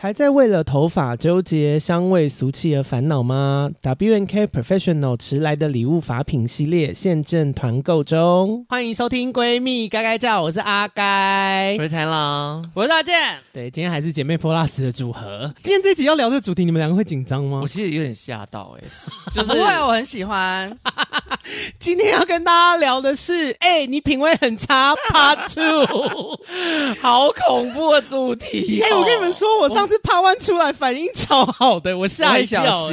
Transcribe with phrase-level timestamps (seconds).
[0.00, 13.12] 还在为了头发纠结、香味俗气而烦恼吗？W N K Professional 迟来的礼物法品系列现正团购中，欢迎收听闺蜜该该叫，我是阿该，我是豺狼，我是大健。
[13.52, 15.52] 对，今天还是姐妹 Plus 的组合。
[15.64, 17.58] 今天这集要聊的主题，你们两个会紧张吗？
[17.60, 18.88] 我其实有点吓到、欸，哎，
[19.34, 20.78] 就是不会，我很喜欢。
[21.80, 26.38] 今天要跟大家聊的是，哎、欸，你品味很差，Part Two，
[27.02, 28.84] 好恐怖的主题、哦。
[28.84, 32.90] 哎、欸，我跟你们说，我上这趴完出来反应超好的，我吓一跳、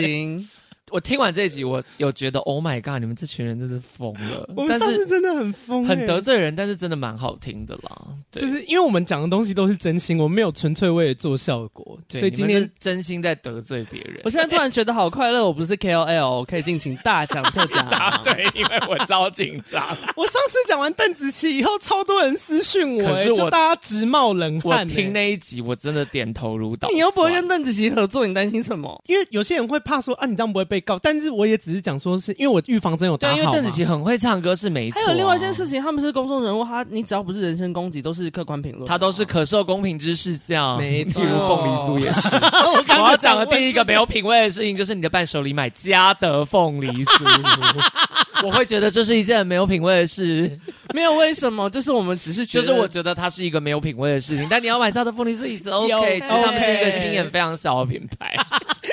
[0.95, 4.49] 我听完这一集，我有觉得，Oh my God，你们这群人真是疯了！
[4.55, 8.07] 我们上次真的很疯、欸，很得罪人，但是真的蛮好听的啦。
[8.31, 14.21] 就是因为我们讲的东西都是真心，我们没有纯粹为了做效果，所以今天真心在得罪别人。
[14.23, 17.85] 我现在突然觉得好快乐，我不是 KOL，我可以尽情大讲特讲。
[18.23, 19.85] 对，因为我超紧张。
[20.15, 24.83] 我上次讲完邓紫棋以后，超多人私讯我、欸，可是我就大家直冒冷汗、欸。
[24.83, 26.87] 我听那一集，我真的点头如捣。
[26.93, 29.03] 你又不会跟邓紫棋合作，你担心什么？
[29.07, 31.55] 因为有些人会怕说啊，你这样不会被告，但是我也。
[31.65, 35.03] 只是讲说是因为我预防针有打好，对，因为邓紫棋很会唱歌是没错、啊。
[35.03, 40.77] 还有另外一件事情，他们是公众人物，他你只要不是人身攻击，都是客观评论，他都是可受公平之事项。
[40.77, 42.27] 没错，例如凤梨酥也是。
[42.75, 50.59] 我刚刚讲的第一个没有品味的事情，就是你的伴手礼买嘉德凤梨酥， 我会觉得这是一件没有品味的事。
[50.93, 54.45] 没有为什么，就是我们只是觉得，就是我觉得它是一个没有品味的事情。
[54.47, 58.35] 但你要买嘉德凤梨酥也是 OK，其实他们是一个心眼非常小的品牌。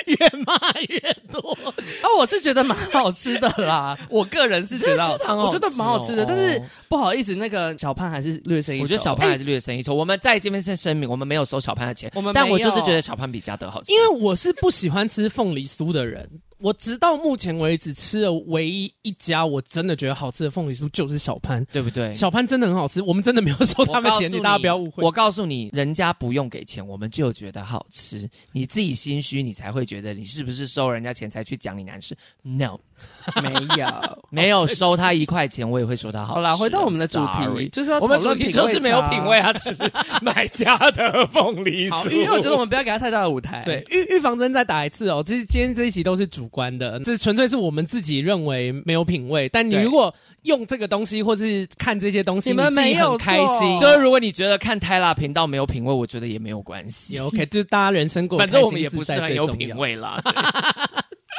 [0.05, 0.57] 越骂
[0.89, 0.99] 越
[1.31, 1.57] 多
[2.01, 2.05] 啊！
[2.17, 6.25] 我是觉得蛮好吃的啦， 我个人是觉得，我觉得蛮好吃的。
[6.25, 8.83] 但是不好意思，那个小潘还是略胜一筹。
[8.83, 9.93] 我觉得小潘还是略胜一筹。
[9.93, 13.91] 我们在这边先声明，我们没有收小潘的钱，我们但我就是觉得小潘比嘉德好吃。
[13.91, 16.29] 因为我是不喜欢吃凤梨酥的人。
[16.63, 22.15] 我直到目前为止吃了唯一一家我真的觉得好吃的凤梨酥就是小潘，对不对？
[22.15, 25.03] 小潘真的很好吃，我们真的没有收他们钱，你大家不要误会。
[25.03, 28.29] 我告诉你，人家不用给钱，我们就觉得好吃。
[28.53, 32.79] 你自己心虚，你才会觉得你是不是收人家钱才去讲你难吃？No，
[33.41, 33.87] 没有，
[34.29, 39.73] 没有收他一块钱，我也会说他好啦，回到我们的主题，Sorry 就是要我们主题就是没有品味啊，吃
[40.21, 42.09] 买家的凤梨酥。
[42.09, 43.63] 因为我觉得我们不要给他太大的舞台。
[43.65, 45.23] 对，预预防针再打一次哦。
[45.25, 53.77] 其实今天这一集都是主观的，这纯粹是我们自己认为没有品味，但你如果用这个东西或是看这些东西，你们没有开心。
[53.77, 57.17] 就是如果你觉得看泰拉频道没有品味，我觉得也没有关系。
[57.19, 60.21] OK，就是大家人生过，反正我们也不是很有品味啦。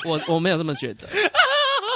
[0.06, 1.08] 我我没有这么觉得。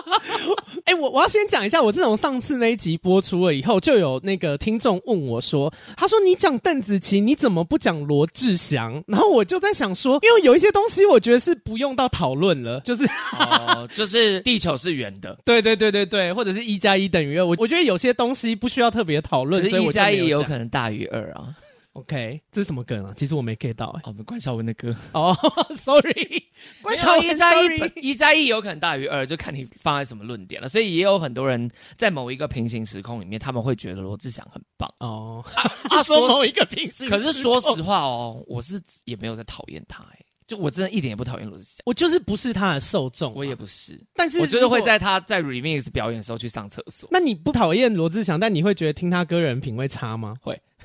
[0.84, 13.04] 哎、欸，我我要先讲一下，我自从上次那一集播出了以后，就有那个听众问我说：“他说你讲邓紫棋，你怎么不讲罗志祥？”然后我就在想说，因为有一些东西，我觉得是不用到讨论了， 就是
[13.38, 17.44] 哦，就是地球是圆的，对 对对对对，或者是一加一等于二。
[17.46, 21.54] 我我觉得有些东西不需要特别讨论，所以一加一有可能大于二啊。
[21.94, 23.12] OK，这是什么梗啊？
[23.16, 24.02] 其实我没 get 到哎、欸。
[24.02, 24.94] 哦，我们关晓文的歌。
[25.12, 26.44] 哦、 oh,，Sorry，
[26.80, 30.68] 关晓文一加一一加一有可能大于二，就看你放在什么论点了。
[30.68, 35.44] 所以也有很多人在某一个平行时空里面，他们会觉得罗志祥很棒哦。
[35.90, 44.00] 啊， 说某一个平行，可是说实话哦，我是也没有在讨厌他哎、欸，就我真的一点也不讨厌罗志祥，我就是不是他的受众、啊，我也不是。
[44.14, 47.08] 但是我觉得会在他在 remix 表演的时候去上厕所。
[47.10, 50.36] 那你不讨厌罗志祥，但你会觉得听他歌人品味差吗？
[50.40, 50.56] 会。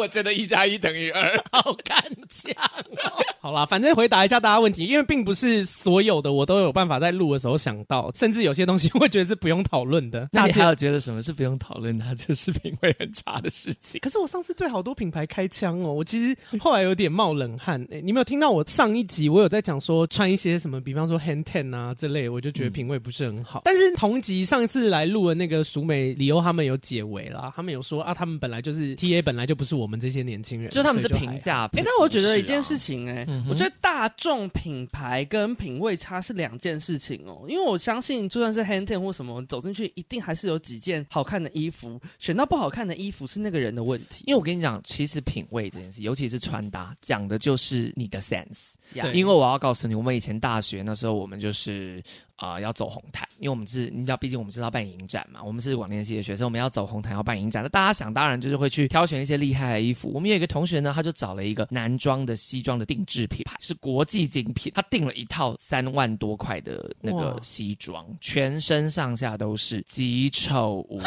[0.00, 3.22] 我觉得一加一等于二， 好敢讲哦。
[3.40, 10.28] 好啦，反正回答一下大家问题，因为并不是所有的我都有办法在录的时候想到，甚至有些东西我觉得是不用讨论的。
[10.32, 12.14] 那你还有觉得什么是不用讨论的？
[12.14, 14.00] 就是品味很差的事情。
[14.00, 17.80] 可是我上次对好多品牌开枪哦，我其实后来有点冒冷汗。
[17.90, 23.60] 哎、欸，你没有听到我上一集我有在讲说穿一些什么，比方说 hand ten 啊这类，我就觉得品味不是很好。
[23.60, 31.64] 嗯、但是同集上一次来录的那个熟美理由他们有解围啦，他们有说啊，他们本来就是 TA，本来就不是我们这些年轻人，就他们是平价。
[31.72, 34.08] 哎、欸，但我觉得一件事情、欸，哎、啊，我觉得大。
[34.16, 41.98] 众品牌跟品味差是两件事情哦，因为我相信就算是 Hang Ten 或什么走进去，一定还是有几件好看的衣服。
[42.18, 44.24] 选到不好看的衣服是那个人的问题。
[44.26, 48.72] 因为我跟你讲，其实品味这件事，尤其是穿搭，讲的就是你的 sense。
[48.94, 52.02] 对因为我要告诉你，我们以前大学那时候，我们就是
[52.36, 57.62] 啊、呃、要走红毯，因为我们是你知道，毕竟我们是要办影展嘛，我们是广电系的学生，我们要走红毯要办影展。
[57.62, 60.10] 那大家想当然就是会去挑选一些厉害的衣服。
[60.12, 71.06] 我们有一个同学呢，他就找了一个男装的西装的定制品牌，是国际精品，他订了一套三万多块的那个西装，全身上下都是极丑无比。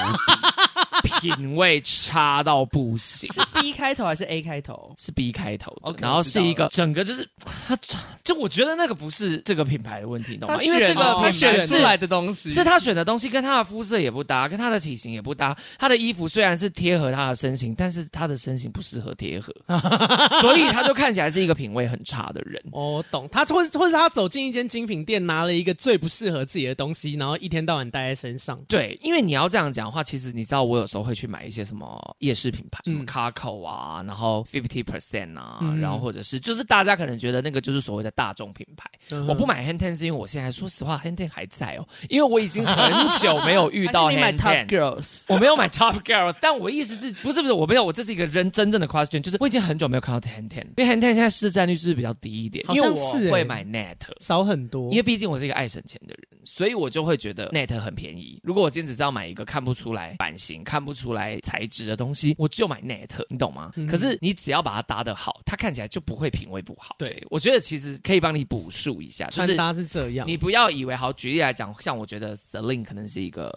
[1.03, 3.29] 品味差到不行。
[3.33, 4.93] 是 B 开头还是 A 开头？
[4.97, 5.91] 是 B 开头的。
[5.91, 7.27] Okay, 然后是一个整个就是
[7.67, 7.77] 他
[8.23, 10.61] 就我觉得那个不是这个品牌的问题，懂吗？
[10.63, 15.55] 因为这个品牌选出来的东西，是他选的东西跟他的肤色也不搭，跟他的体型也不搭。
[15.77, 19.53] 他的衣服虽然是贴合他的身形，但是他的身形不适合贴合，
[20.41, 22.61] 所以他就看起来是一个品味很差的人。
[22.71, 28.59] 我、哦、懂，他或或者他走进一间精品店，拿了一个最不适合自己的东西，然后一天到晚带在身上。
[28.67, 38.87] 对，因为你要这样讲的话，其实你知道，我有时候会去买一些什么夜市品牌，什么 Carco 啊，然后 Fifty Percent 啊，嗯、然后或者是就是大家可能觉得那个就是所谓的大众品牌。
[39.09, 51.13] 嗯、我不买 Hang Ten 是因为我现在说实话，Hang Ten 还在哦，因为我已经很久没有遇到 Hang Ten Girls，我没有买 Top Girls，但我意思是不是不是我没有，我这是一个人真正的 question，就是我已经很久没有看到 Hang Ten，因为 Hang Ten
[51.13, 52.63] 现在市占率是不是比较低一点？
[52.69, 58.39] 因为我会买 Net 少很多，因为毕竟我是一个爱省钱的人，所以我就会觉得 Net 很便宜。
[58.43, 63.71] 如果我今天只是要买一个看不出来版型、看不出来材质的东西，我就买 Net，你懂吗？
[63.75, 66.95] 嗯、可是你只要把它搭得好，它看起来就不会品味不好。
[66.99, 70.27] 对，我觉得其实可以帮你补述一下，就是穿搭是这样。
[70.27, 73.51] 你不要以为好，举例来讲，像我觉得 Celine 可能是一个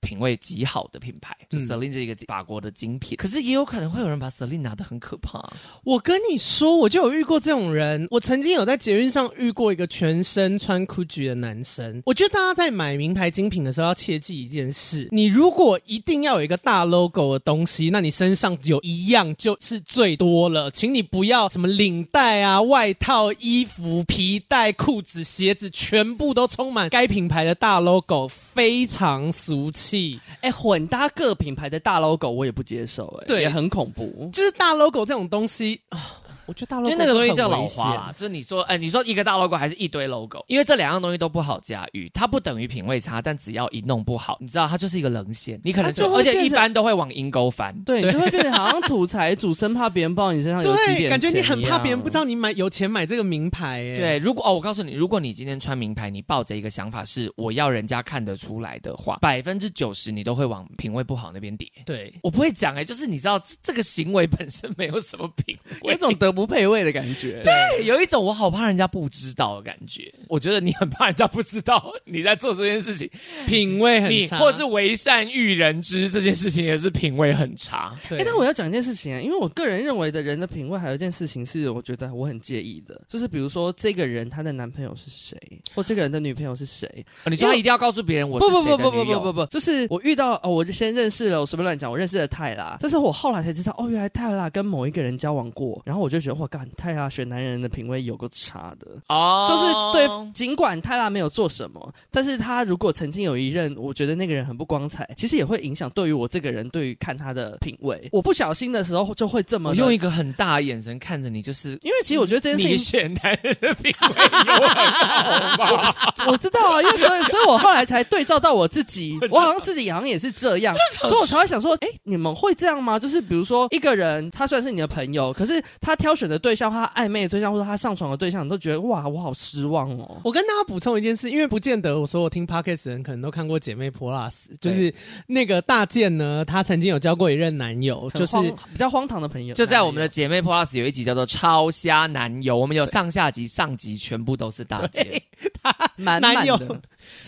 [0.00, 5.40] 品味极好的品牌，就 Celine 是一个法国的精品，嗯、可是也有可能会有人把 Celine 拿的很可怕。
[5.82, 8.06] 我跟你说，我就有遇过这种人。
[8.10, 12.02] 我曾经有在捷运上遇过一个全身穿 Gucci 的男生。
[12.06, 20.70] 我觉得大家在买名牌精品的时候要切记一件事：你如果一定要有一个大 logo 的东西，那你身上有一样就是最多了。
[20.70, 30.18] 请你不要什么领带啊、外套、衣服、皮带、裤子、鞋子，全部都充满该品牌的大 logo，非常俗气。
[30.40, 34.30] 哎，混搭各品牌的大 logo 我也不接受，哎，对，也很恐怖。
[34.32, 36.19] 就是大 logo 这种东西啊。
[36.50, 40.44] 我觉得大 logo 就那个东西叫老花啦，就是你说，哎，你说一个大 logo 还是一堆 logo？
[40.48, 61.70] 因为这两样东西都不好驾驭，它不等于品味差，但只要一弄不好，你知道它就是一个棱线，你可能就而且一般都会往阴沟翻，对，就会变得 好像土财主，生怕别人不知道你身上有几点钱，感觉你很怕别人不知道你买有钱买这个名牌，哎，对，如果哦，我告诉你，如果你今天穿名牌，你抱着一个想法是我要人家看得出来的话，百分之九十你都会往品味不好那边叠。
[61.86, 67.40] 对，我不会讲，哎，就是你知道这个行为本身没有什么品味，有种得不不配位的感觉。
[67.42, 67.84] 对。
[67.84, 70.12] 有一种我好怕人家不知道的感觉。
[70.28, 73.08] 我觉得你很怕人家不知道你在做这件事情。
[73.46, 74.38] 品味很差。
[74.38, 77.94] 或者是为善育人知这件事情也是品味很差。
[78.08, 78.22] 对。
[78.24, 85.36] 但我要讲一件事情啊因为我个人认为的人的品味还有一件事情是我觉得我很介意的就是比如说这个人她的男朋友是谁
[85.74, 87.04] 或这个人的女朋友是谁。
[87.26, 97.10] 你就他一定要告诉别人我不不不不不不不就是我遇到哦我就先认识了我随便乱讲我认识了泰拉但是我后来才知道哦原来泰拉跟某一个人交往过然后我就觉哇，干泰拉。
[97.10, 108.08] 选男人的品味有个差的哦，就是对，尽管泰拉没有做什么，但是他如果曾经有一任，我觉得那个人很不光彩，其实也会影响对于我这个人对于看他的品味。
[108.12, 114.08] 我不小心的时候就会这么用一个很大的眼神看着你，就是因为其实我觉得这件事情，你选男人的品味
[114.46, 123.00] 有 我知道啊，因为所以，所以我后来才对照到我自己，我好像自己好像也是这样，所以我才会想说，哎，你们会这样吗？
[123.00, 130.20] 就是比如说一个人，他虽然是你的朋友，可是他挑选的对象，他暧昧的对象或者他上床的对象，你都觉得哇，我好失望哦。
[130.24, 134.92] 我跟大家补充一件事，因为不见得我说我听 Podcast 的人可能都看过姐妹 Plus，就是
[135.26, 138.36] 那个大健呢，她曾经有交过一任男友，就是
[138.72, 139.54] 比较荒唐的朋友。
[139.54, 145.20] 就在我们的姐妹 Plus 有一集叫做《超瞎男友》，我们有上下集，上集全部都是大健，
[145.62, 146.80] 他 满满的。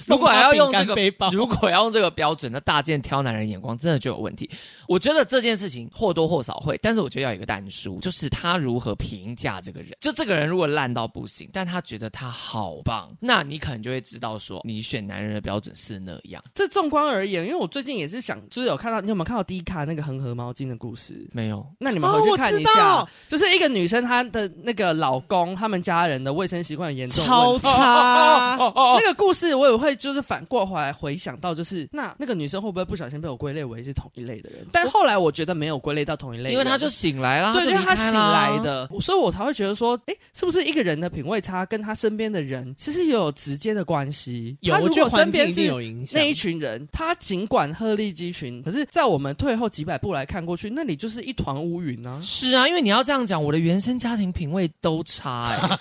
[0.07, 0.95] 如果要用这个，
[1.33, 4.49] 如果要用这个标准，那大件挑男人眼光真的就有问题。
[4.89, 9.97] 我觉得这件事情或多或少会，但是我觉得要有一个单数，就是他如何评价这个人。
[10.01, 16.43] 就这个人如果烂到不行，但他觉得他好棒，那你可能就会知道说，你选男人的标准是那样。
[16.55, 21.29] 这纵观而言，因为我最近也是想，就是有看到，你有没有看到 D 卡那个恒河毛巾的故事？
[21.33, 21.67] 没有。
[21.79, 28.57] 那你们回去看一下，就是一个女生她的那个老公，他们家人的卫生习惯严重超差。
[28.99, 34.67] 那个故事我也会就是反过回来回想到，就是那那个女生会不会不小心被我归类为是同一类的人？
[34.73, 44.57] 但后来我觉得没有归类到同一类，因为她就醒来了，对，因为她醒来的，所以我才会觉得说，哎，是不是一个人的品味差跟他身边的人其实也有直接的关系？
[44.61, 46.21] 有，他如果身边是有影响。
[46.21, 52.19] 那一群人，他尽管鹤立鸡群，可是在我们退后几百步来看过去，那里就是一团乌云啊！
[52.23, 55.79] 是啊，因为你要这样讲，我的原生家庭品味都差哎、欸。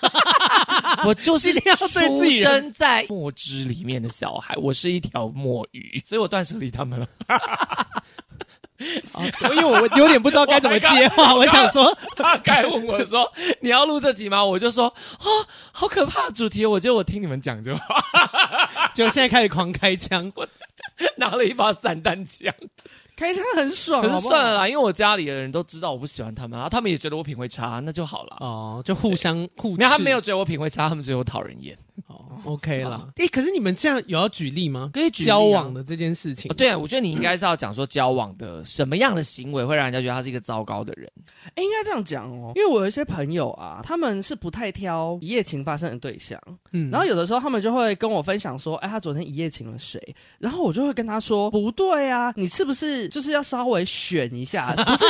[1.06, 7.06] 我就是出生在墨汁里面的小孩，我是一条墨鱼， 所以我断舍离他们了。
[9.12, 9.22] 啊，
[9.54, 14.44] 因为我有点不知道该怎么接话，我想说，他该问我说你要录这集吗？
[14.44, 14.86] 我就说
[15.18, 15.26] 啊，
[15.70, 17.84] 好可怕的主题，我觉得我听你们讲就好。
[18.94, 20.46] 就现在开始狂开枪，我
[21.16, 22.52] 拿了一把散弹枪。
[23.14, 28.36] 开枪很爽，可是算了啦，因为我家里的人都知道我不喜欢他们，然后他们也觉得我品味差，那就好了。
[28.40, 29.76] 哦，就互相互。
[29.76, 31.76] 没有，他没有觉得我品味差，他们觉得我讨人厌。
[32.08, 33.08] 哦，OK 啦。
[33.16, 34.90] 诶，可是你们这样有要举例吗？
[34.94, 36.48] 可以举交往的这件事情。
[36.56, 41.10] 对啊，我觉得你应该是要讲说交往的什么样的行为会让人家觉得他是一个糟糕的人。
[41.54, 46.40] 诶，应该这样讲哦，因为我有一些朋友啊，他们是不太挑一夜情发生的对象。
[46.72, 50.00] 嗯，然后有的时候他们就会跟我分享说，哎，他昨天一夜情了谁？
[50.38, 54.72] 然后我就会跟他说，不对啊，你是不是就是要稍微选一下？
[54.82, 55.04] 不是，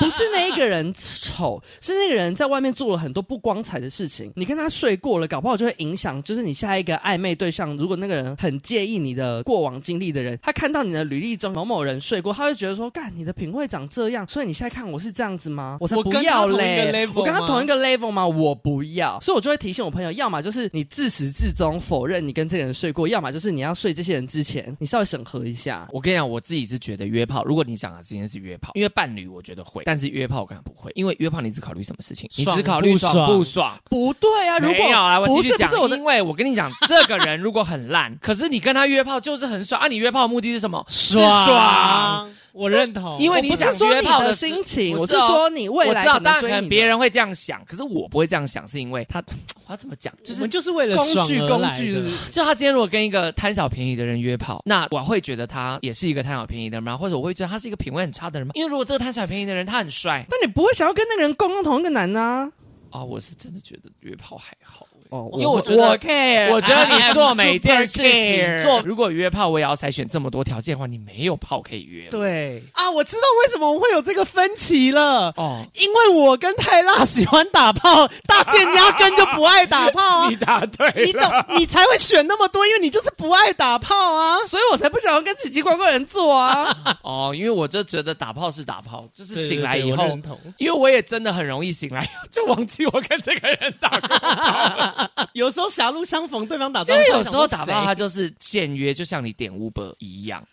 [0.00, 4.32] 不是那一个人丑，是那个人在外面做了很多不光彩的事情。
[4.36, 6.22] 你跟他睡过了，搞不好就会影响。
[6.28, 15.78] 就是你下一个暧昧对象，如果那个人很介意你的过往经历的人，他看到你的履历中某某人睡过，他会觉得说：干，你的品味长这样，所以你现在看我是这样子吗？
[15.80, 17.08] 我才不要嘞！
[17.14, 18.28] 我跟他同一个 level 吗？
[18.28, 25.88] 我不要，所以我就会提醒我朋友，要么就是你自始至终否认你跟这个人睡过，要么就是你要睡这些人之前，你稍微审核一下。
[25.90, 32.28] 我跟你讲，我自己是觉得约炮，如果你讲的今天是约炮，因为伴侣我觉得会，但是约炮我可能不会，因为约炮你只考虑什么事情？
[32.36, 33.74] 你只考虑爽不爽？
[33.88, 34.58] 不对啊！
[34.58, 36.70] 如果没有啊，我继续讲，不是我的，因为我跟你讲。
[36.88, 39.88] 这个人如果很烂， 可是你跟他约炮就是很爽啊！
[39.88, 40.84] 你约炮的目的是什么？
[40.88, 43.18] 爽，爽，我认同。
[43.18, 46.42] 因为你想约炮的心情，我是说你未来可能追你。
[46.42, 49.22] 当然，别人会这样想，可是我不会这样想，是因为他，
[49.66, 50.12] 我要怎么讲？
[50.22, 52.02] 就是我们就是为了工具，工具。
[52.30, 56.96] 就他今天如果跟一个贪小便宜的人约炮，那我会觉得他也是一个贪小便宜的人吗？
[56.96, 58.52] 或者我会觉得他是一个品味很差的人吗？
[58.54, 62.50] 因为如果这个贪小便宜的人他很帅，但你不会想要跟那个人共用同一个男呢？
[62.90, 64.87] 啊，我是真的觉得约炮还好。
[65.10, 72.08] 哦，因为我觉得，我 care, 我觉得你做每件事情做，如果约炮我也要筛选这么多条件的话，你没有炮可以约。
[72.10, 75.32] 对啊，我知道为什么我会有这个分歧了。
[75.36, 80.28] 哦，因为我跟泰辣喜欢打炮，大健压根就不爱打炮啊。
[80.30, 81.22] 你答对，你懂，
[81.56, 86.76] 你才会选那么多，因为你就是不爱打炮啊，所以我才不想要跟奇奇怪怪人做啊。
[87.02, 90.18] 哦，因为我就觉得打炮是打炮，就是醒来以后，
[90.58, 94.97] 因为我也真的很容易醒来 就忘记我跟这个人打过炮。
[95.34, 100.46] 有时候狭路相逢，对方打，因为有时候打炮他就是现约，就像你点 Uber 一样。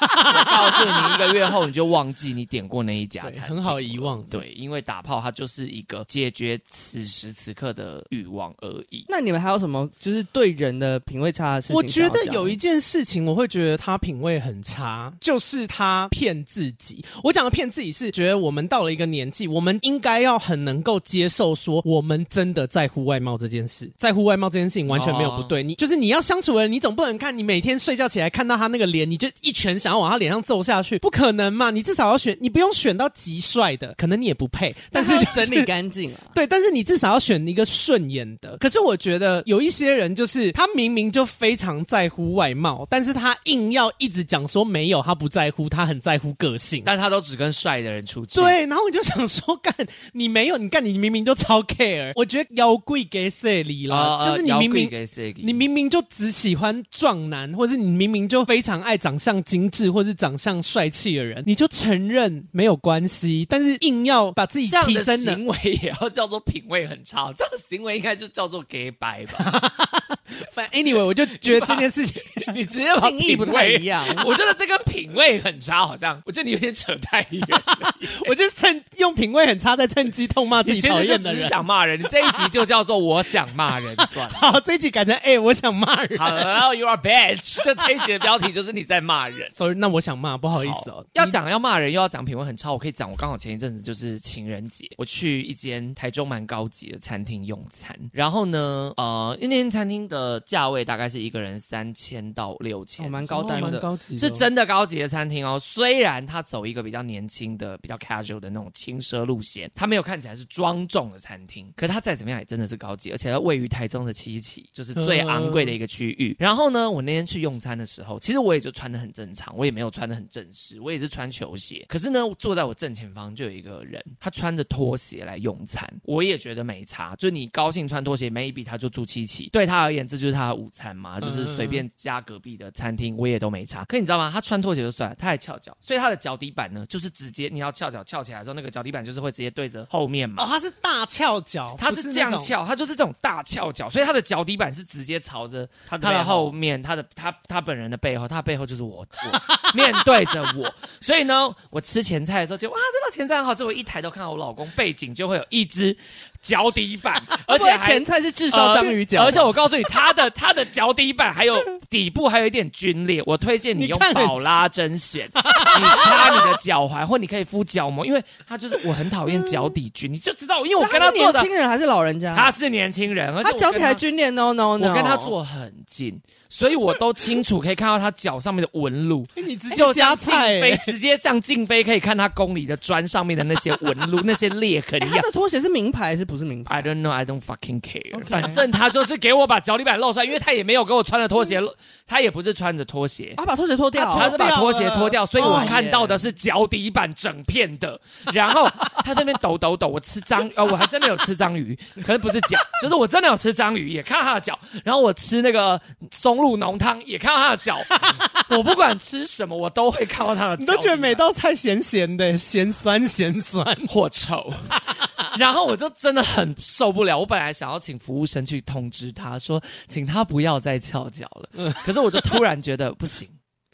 [0.00, 4.22] 我告诉你，一个月后你就忘记你点过那一家 餐，很好遗忘。
[4.24, 9.04] 对，因为打炮它就是一个解决此时此刻的欲望而已。
[9.08, 11.76] 那你们还有什么就是对人的品味差的事情？
[11.76, 17.04] 我觉得有一件事情我会觉得他品味很差，就是他骗自己。
[17.22, 25.62] 我讲的骗自己是觉得我们到了一个年纪，我们应该要很能够接受说我们真的在乎外貌这件事，在乎外貌这件事情完全没有不对。
[25.62, 31.70] 你就是你要相处的人，你总不能看你每天睡觉起来看到他那个脸，你就一拳想要往他脸上揍下去，不可能嘛？
[31.70, 36.20] 你至少要选，你不用选到极帅的，可能你也不配，但是、就是、整理干净啊。
[36.34, 38.56] 对，但是你至少要选一个顺眼的。
[38.56, 48.40] 可是我觉得有一些人，就是他明明就非常在乎外貌，但是他硬要一直讲说没有，他不在乎，他很在乎个性，但他都只跟帅的人出去。
[48.40, 49.74] 对，然后我就想说，干
[50.14, 52.12] 你没有，你干你明明就超 care。
[52.16, 54.88] 我觉得妖贵给谁里了，哦、就是你明明
[55.36, 69.72] 你明明就只喜欢壮男，或者是你明明就非常爱长相精致，或者是长相帅气的人，你就承认没有关系，但是硬要把自己提升的行为也要叫做品味很差，这样的行为应该就叫做 gay 白吧。
[70.52, 74.06] 反正 anyway，我就觉得这件事情你，你直接把品味不太一样。
[74.24, 77.42] 我觉得这个品味很差，好像我觉得你有点扯太远。
[78.28, 81.42] 我就趁用品味很差，在趁机痛骂自己讨厌的人。
[81.42, 84.34] 你想骂人，你这一集就叫做我想骂人算了。
[84.40, 86.18] 好，这一集改成哎、欸，我想骂人。
[86.18, 87.58] 好了，You are bitch。
[87.64, 89.50] 这这一集的标题就是你在骂人。
[89.52, 91.04] 所以那我想骂，不好意思哦。
[91.12, 93.10] 要讲要骂人，又要讲品味很差，我可以讲。
[93.10, 100.13] 我刚好前一阵子就是情人节，我去一间台中蛮高级的餐厅用餐，然后呢，呃，那间餐厅的。
[100.40, 105.58] 价位大概是一个人三千到六千，蛮高端的，高级，是真的高级的餐厅哦。
[105.58, 116.36] 虽然它走一个比较年轻的、比较 casual 的那种轻奢路线，它没有看起来是庄重的餐厅，可是它再怎么样也真的是高级，而且它位于台中的七期，就是最昂贵的一个区域。
[116.38, 121.84] 然后呢，我那天去用餐的时候，其实我也就穿的很正常，我也没有穿的很正式，我也是穿球鞋。
[121.88, 130.34] 可是呢，坐在我正前方就有一个人，他穿着拖鞋来用餐，我也觉得没差，就你高兴穿拖鞋，maybe 他就住七期，对他而言这就是。
[130.34, 133.84] 他的午餐嘛，就是随便加隔壁的餐厅，我也都没差。
[133.84, 134.32] 可你知道吗？
[134.34, 140.42] 他穿拖鞋就算了，他还翘脚，所以他的脚底板呢，就是直接你要翘脚翘起来的时候，那个脚底板就是会直接对着后面嘛。
[140.42, 150.74] 哦，他是大翘脚，他是这样翘，他就是这种大翘脚，所以他的脚底板是直接朝着他的后面，他的他他本人的背后，他背后就是我，我面对着我。
[151.00, 153.64] 所以呢，我吃前菜的时候就哇，这道前菜很好吃。
[153.64, 155.96] 我一抬头看到我老公背景，就会有一只。
[156.44, 161.56] 脚底板， 而且前菜是炙烧章鱼脚，而且我告诉你，它的 它的脚底板还有
[161.90, 176.20] 底部还有一点皲裂，我推荐你用宝拉针选， 你擦你的脚踝，或你可以敷脚膜，因为它就是我很讨厌脚底皲，你就知道，因为我跟他做的年轻人还是老人家，他是年轻人，他脚底还皲裂，no no no，我跟他坐很近。
[176.48, 185.16] 所以我都清楚可以看到他脚上面的纹路， 你直接加菜、欸，直接像静飞可以看他宫里的砖上面的那些纹路、那些裂痕一样。
[185.16, 188.24] 他的拖鞋是名牌还是不是名牌？I don't know, I don't fucking care。
[188.24, 191.60] 反正他就是给我把脚底板露出来，因为他也没有给我穿的拖鞋，
[192.06, 198.00] 他也不是穿着拖鞋，他把拖鞋脱掉，他是把拖鞋脱掉，所以我看到的是脚底板整片的。
[198.32, 198.68] 然后
[199.04, 204.58] 他这边抖抖抖，我吃章，呃， 我还真的有吃章鱼，可是不是脚，就是我真的有吃章鱼，也看到他的脚。
[204.82, 205.80] 然后我吃那个
[206.12, 207.18] 松露浓汤也。
[207.18, 207.78] 看到他的脚，
[208.54, 210.60] 我不管吃什么，我都会看到他的脚。
[210.60, 214.52] 你都觉得每道菜咸咸的，咸酸咸酸或臭，
[215.38, 217.18] 然后我就真的很受不了。
[217.18, 221.72] 我本来想要请服务生去通知他说，请他不要再翘脚了。
[221.84, 223.26] 可是我就突然觉得不行，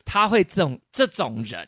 [0.05, 1.67] 他会这种这种人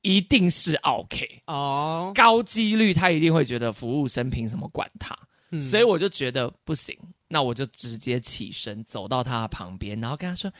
[0.00, 5.14] 一定是 OK 哦，高几率他一定会觉得服务生凭什么管他？
[5.60, 6.96] 所以我就觉得不行，
[7.28, 10.52] 那我就直接起身走到他旁边，然后跟他说。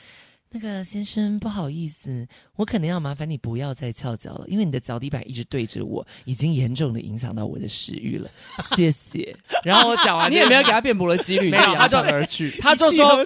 [0.50, 2.26] 那个先生，不好意思，
[2.56, 8.30] 我可能要麻烦你不要再翘脚了，因为你的脚底板一直对着我，已经严重的影响到我的食欲了。
[8.74, 9.36] 谢谢。
[9.62, 13.24] 然后我讲完，你也没有给他辩驳的几率，没有，他就而去， 他就说：“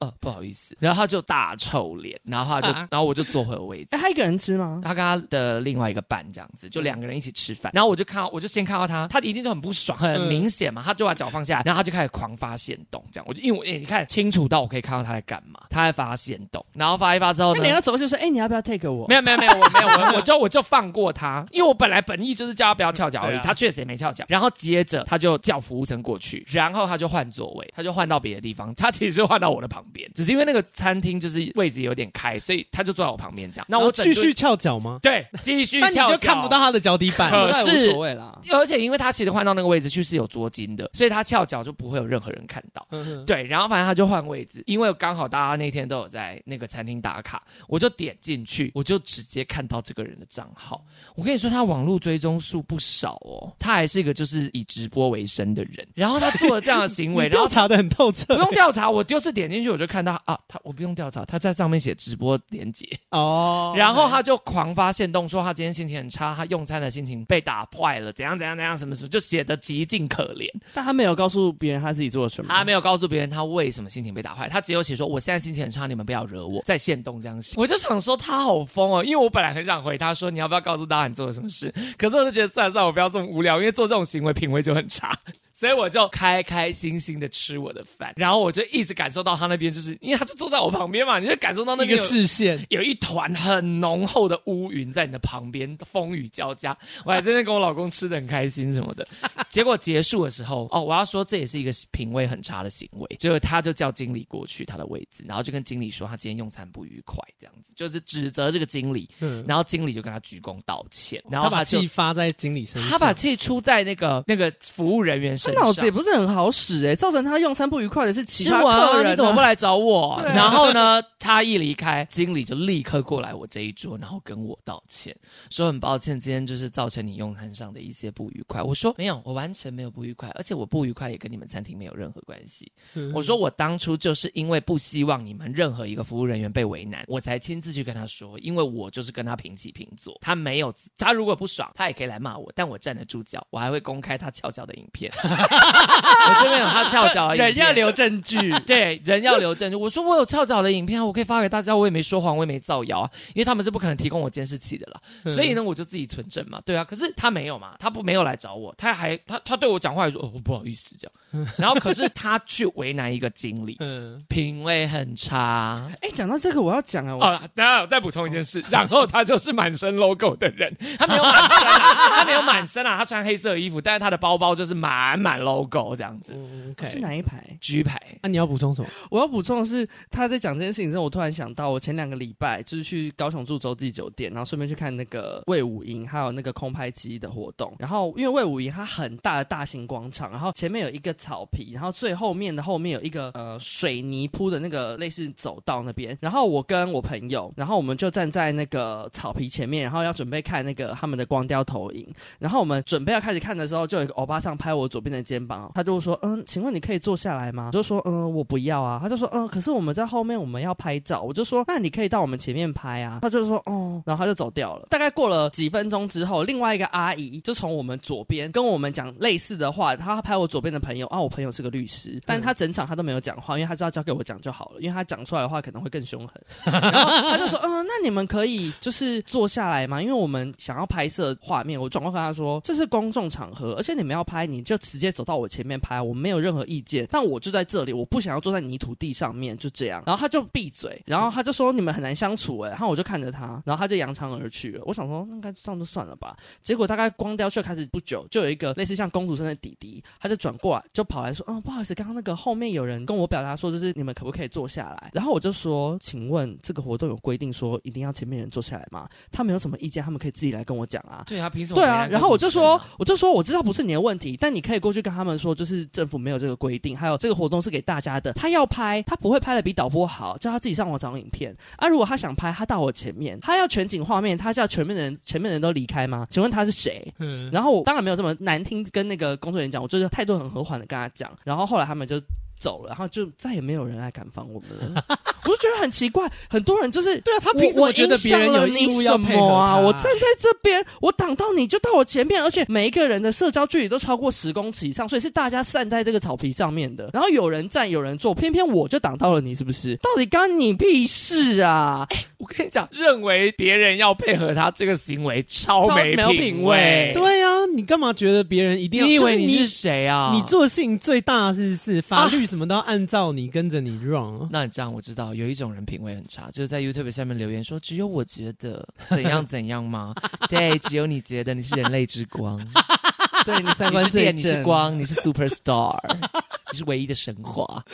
[0.00, 3.88] 呃，不好意思。”然后他就大臭脸，然后他就，然后我就坐回我位置。
[3.90, 4.80] 哎，他一个人吃吗？
[4.82, 7.72] 他跟他的另外一个伴这样子，就两个人一起吃饭。
[7.74, 13.26] 然后我就看到，我就先看到他，他一定都很不爽，很明显嘛，他就把脚放下来，然后他就开始狂发现动，这样。
[13.28, 16.59] 我就因为我，你看清楚到我可以看到他在干嘛，他在发现动。
[16.72, 23.36] 然后发一发之后呢，他两个走过去说：“哎、欸，你要不要 take 我？”没有没有没有，我没有我 我就我就放过他，因为我本来本意就是叫他不要翘脚而已。
[23.36, 24.24] 啊、他确实也没翘脚。
[24.28, 28.74] 然后接着他就叫服务生过去，然后他就换座位，他就换到别的地方。
[28.74, 33.66] 他其实是换到我的旁边，只是因为那个餐厅就是位置有点开，所以他就坐在我旁边这样。
[33.68, 34.98] 那我继续翘脚吗？
[35.02, 35.94] 对，继续翘脚。
[35.96, 38.38] 但你就看不到他的脚底板，可是无所谓啦。
[38.52, 42.86] 而且因为他其实换到那个位置去是有桌巾的，所以他翘脚就不会有任何人看到。
[43.26, 47.42] 对，然后反正他就换位置，因为刚好大家那天都有在那个餐厅打卡。
[47.68, 50.84] 我就点进去，我就直接看到这个人的账号。
[51.14, 53.54] 我跟你说，他网络追踪数不少哦。
[53.58, 55.86] 他还是一个就是以直播为生的人。
[55.94, 58.26] 然后他做了这样的行为， 然后调查的很透彻。
[58.34, 63.72] 不用调查，我就是点进去，我就看到啊，他我不用调查，他在上面写直播连接哦。
[63.76, 70.48] 然后他就狂发现动说他今天心情很差，他用餐的心情被打坏了，怎样怎样怎样，什么什么，就写的极尽可怜。
[70.74, 77.54] 但他没有告诉别人他自己做了什么，他没有告诉别人他为什么心情被打坏，他只有写说我现在心情很差，你们不要惹我，在线动这样写。
[77.56, 85.12] 我就想说他好疯哦，因为我本来很想回他说，你要不要告诉大家你做了什么事，可是我就觉得算了算了，我不要这么无聊，因为做这种行为品味就很差。
[85.60, 96.74] 所以我就开开心心的吃我的饭，然后我就一直感受到他那边，就是因为他就坐在我旁边嘛，你就感受到那边视线有一团很浓厚的乌云在你的旁边，风雨交加。
[97.04, 99.06] 我还在那跟我老公吃的很开心什么的。
[99.50, 109.06] 结果结束的时候，哦，我要说这也是一个品味很差的行为，就是他就叫经理过去他的位置，然后就跟经理说他今天用餐不愉快，这样子就是指责这个经理。
[109.20, 115.64] 嗯，然后经理就跟他鞠躬道歉，然后他把气发在经理身上，他把气出在那个那个服务人员身上。
[115.64, 120.12] 脑子也不是很好使哎、欸，造成他用餐不愉快的是其他客人、啊，你怎么不来找我？
[120.12, 125.14] 啊、然后呢，他一离开，经理就立刻过来我这一桌，然后跟我道歉，
[125.50, 128.62] 说很抱歉，今天就是造成你用餐上的一些不愉快。
[128.62, 132.70] 我说没有，我完全没有不愉快，而且我不愉快也跟你们餐厅没有任何关系。
[132.94, 145.10] 嗯、我说我当初就是因为不希望你们任何一个服务人员被为难，我才亲自去跟他说，因为我就是跟他平起平坐，他没有，他如果不爽，他也可以来骂我，但我站得住脚，我还会公开他翘脚的影片。
[145.42, 149.76] 我这边有他翘脚的影片，人要留证据，对，人要留证据。
[149.76, 155.00] 我说我有翘脚的影片啊，我可以发给大家，我也没说谎，我也没造谣啊，因为他们是不可能提供我监视器的啦。
[155.24, 156.84] 嗯、所以呢，我就自己存证嘛，对啊。
[156.84, 161.46] 可是他没有嘛，他不没有来找我，他还他他对我讲话也说哦不好意思这样。
[161.56, 165.88] 然后可是他去为难一个经理， 嗯，品味很差。
[166.00, 171.78] 哎，讲到这个我要讲啊，哦，等下我再补充一件事，然后他就是满身 logo 的人，他没有满身、啊，
[172.16, 176.18] 他没有满身啊，他穿黑色的衣服，但是他的包包就是满满满 logo 这样。
[176.20, 178.00] 子，嗯 okay、是哪一排？G 排。
[178.22, 178.88] 那、啊、你要补充什么？
[179.10, 187.72] 我要补充的是，他在讲这件事情之后，我突然想到，我前两个礼拜就是去高雄住洲际酒店，然后顺便去看那个魏武营，还有那个空拍机的活动。
[187.78, 196.16] 然后因为魏武营它很大的大型广场，然后前面有一个草皮，然后最后面的后面有一个呃水泥铺的那个类似走道那边。
[196.20, 202.06] 然后我跟我朋友，然后我们就站在那个草皮前面，然后要准备看那个他们的光雕投影。
[202.38, 214.86] 然后我们准备要开始看的时候，就有一个欧巴桑拍我左边边的肩膀，他就说：“嗯，请问你可以坐下来吗？”我就说：“嗯，我不要啊。”他就说：“嗯，可是我们在后面我们要拍照。”我就说：“那你可以到我们前面拍啊。”他就说：“哦。”然后他就走掉了。
[214.88, 219.96] 大概过了几分钟之后，另外一个阿姨就从我们左边跟我们讲类似的话。
[219.96, 226.40] 他拍我左边的朋友啊，我朋友是个律师，但他整场他都没有讲话，因为他知道交给我讲就好了，因为他讲出来的话可能会更凶狠。
[226.64, 230.00] 然后他就说：“嗯，那你们可以就是坐下来吗？
[230.00, 237.06] 因为我们想要拍摄画面。”我转过跟他说：“这是公众场合，而且你们要拍，你就直接走到我前面拍，我没有任何意见。
[237.10, 244.82] 但我就在这里，我不想要坐在泥土地上面，就这样。”然后他就闭嘴，然后他就说：“你们很难相处。”哎，然后我就看着他，然后他就扬长而去了。
[244.84, 246.36] 我想说，应该这样就算了吧。
[246.62, 261.24] 结果大概光雕秀开始不久，就有一个类似像公主生的弟弟，他就转过来，就跑来说：“嗯，不好意思，刚刚那个后面有人跟我表达说，就是你们可不可以坐下来？”然后我就说：“请问这个活动有规定说一定要前面人坐下来吗？”他们有什么意见，他们可以自己来跟我讲啊。
[261.26, 261.80] 对啊，凭什么？
[261.80, 268.32] 对啊，然后我就说，我就说我知道不是你的问题，但你可以过去跟他们说，就是政府没有这个规定，还有这个活动是给大家的。
[268.34, 271.56] 他要拍，他不会拍的比导播好，叫他自己上网找影片。
[271.76, 276.26] 啊，如果他想拍，他到我前面，他要全景画面，他叫前面的人前面的人都离开吗？
[276.30, 277.12] 请问他是谁？
[277.18, 281.30] 嗯，然后我当然没有这么难听，跟那个工作人员讲，我就是态度很和缓的跟他讲。
[281.44, 282.20] 然后后来他们就。
[282.60, 285.02] 走了，然后就再也没有人来敢访我们了。
[285.44, 289.76] 我就觉得很奇怪，很多人就是对啊，他凭什么觉得别人有义务要配合啊？
[289.76, 297.08] 我站在这边，我挡到你就到我前面，而且每一个人的社交距离都超过十公尺以上，所以是大家散在这个草皮上面的。
[297.12, 299.96] 然后有人站，有人坐，偏偏我就挡到了你，是不是？
[299.96, 302.06] 到底干你屁事啊？
[302.10, 306.36] 欸，我跟你讲，认为别人要配合他这个行为超没品味。
[306.36, 309.06] 品味对啊，你干嘛觉得别人一定要？
[309.06, 310.32] 你以为你是谁啊？
[310.34, 312.40] 你做的事情最大是是法律。
[312.50, 320.14] 什么都要按照你跟着你 run，那你这样我知道有一种人品味很差，就是在 YouTube 下面留言说只有我觉得怎样怎样吗？
[320.48, 322.58] 对，只有你觉得你是人类之光，
[323.44, 325.98] 对，你三观最正，你是光，你是 super star，
[326.72, 327.84] 你是唯一的神话。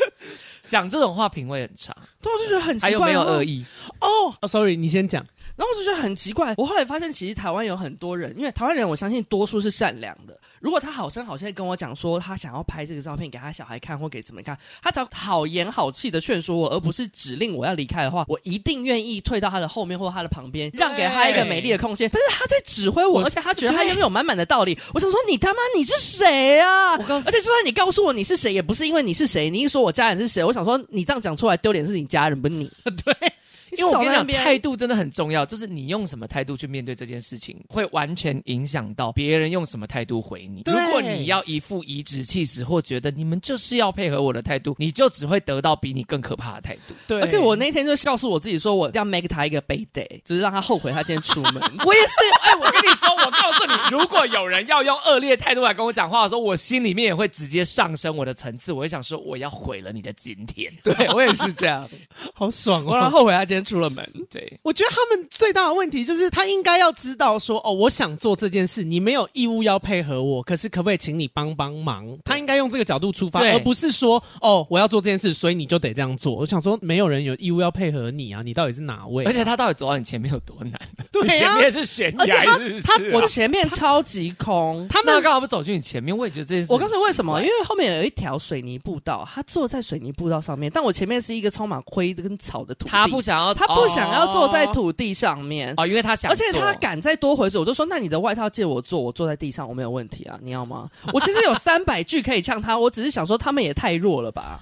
[0.69, 3.65] 讲这种话品味很差，对，我就觉得很奇怪，还有没有恶意？
[4.01, 5.25] 哦、oh,，sorry，你先讲。
[5.57, 10.39] 然后我就觉得很奇怪，我后来发现其实台湾有很多人，因为台湾人我相信多数是善良的。
[10.61, 22.11] 如果他好声好气跟我讲说他想要拍这个照片给他小孩看或给怎么看，他只要好言好气的劝说我，而不是指令我要离开的话，我一定愿意退到他的后面或他的旁边，让给他一个美丽的空间。
[22.13, 24.79] 但是他在指挥我，而且他觉得他拥有满满的道理。
[24.93, 26.97] 我想说你他妈你是谁啊？
[26.99, 32.71] 我告诉，而且就算你告诉我你是谁，也不是因为你是谁，你一说我家人是谁，我想说你这样讲出来丢脸是你家人，不是你。
[32.85, 33.33] 对。
[33.73, 40.63] 因为我跟你讲，态度真的很重要，就是你用什么态度去面对这件事情，会完全影响到别人用什么态度回你。
[40.67, 46.95] 如果你要一副颐指气使或觉得你们就是要配合我的态度，你就只会得到比你更可怕的态度。
[47.07, 51.55] 对，而且我那天就告诉我自己说，我要 make 他一个 bad day，就是让他后悔他今天出门。
[51.85, 60.73] 我也是，哎，我跟你说，我告诉你，如果有人要用恶劣态度来跟我讲话的时候，我心里面也会直接上升我的层次，我会想说，我要毁了你的今天。
[60.83, 61.89] 对，我也是这样，
[62.35, 64.09] 好爽哦，我让他后悔他今天出了门。
[64.31, 64.59] 对。
[64.63, 72.07] 我觉得他们最大的问题就是，他应该要知道说，哦，我想做这件事，你没有义务要配合我，可是可不可以请你帮帮忙？
[72.25, 76.35] 他应该用这个角度出发，而不是说，哦，我要做这件事，所以你就得这样做。
[76.35, 79.29] 我想说，没有人有义务要配合你啊，你到底是哪位啊？
[79.29, 80.81] 而且他到底走到你前面有多难？
[81.13, 82.45] 对啊，前面是悬崖，
[82.83, 86.73] 他我前面超级空，他们刚好不走进你前面，我也觉得这件事。
[86.73, 87.41] 我刚才为什么？
[87.41, 100.89] 因为后面有一条水泥步道，他坐在水泥步道上面，但我前面是一个充满灰跟草的土地，他不想要，他不想要坐在土地上面哦，因为他想，而且他敢再多回嘴，我就说，那你的外套借我坐，我坐在地上，我没有问题啊，你要吗？
[101.13, 104.61] 我其实有三百句可以呛他，我只是想说他们也太弱了吧。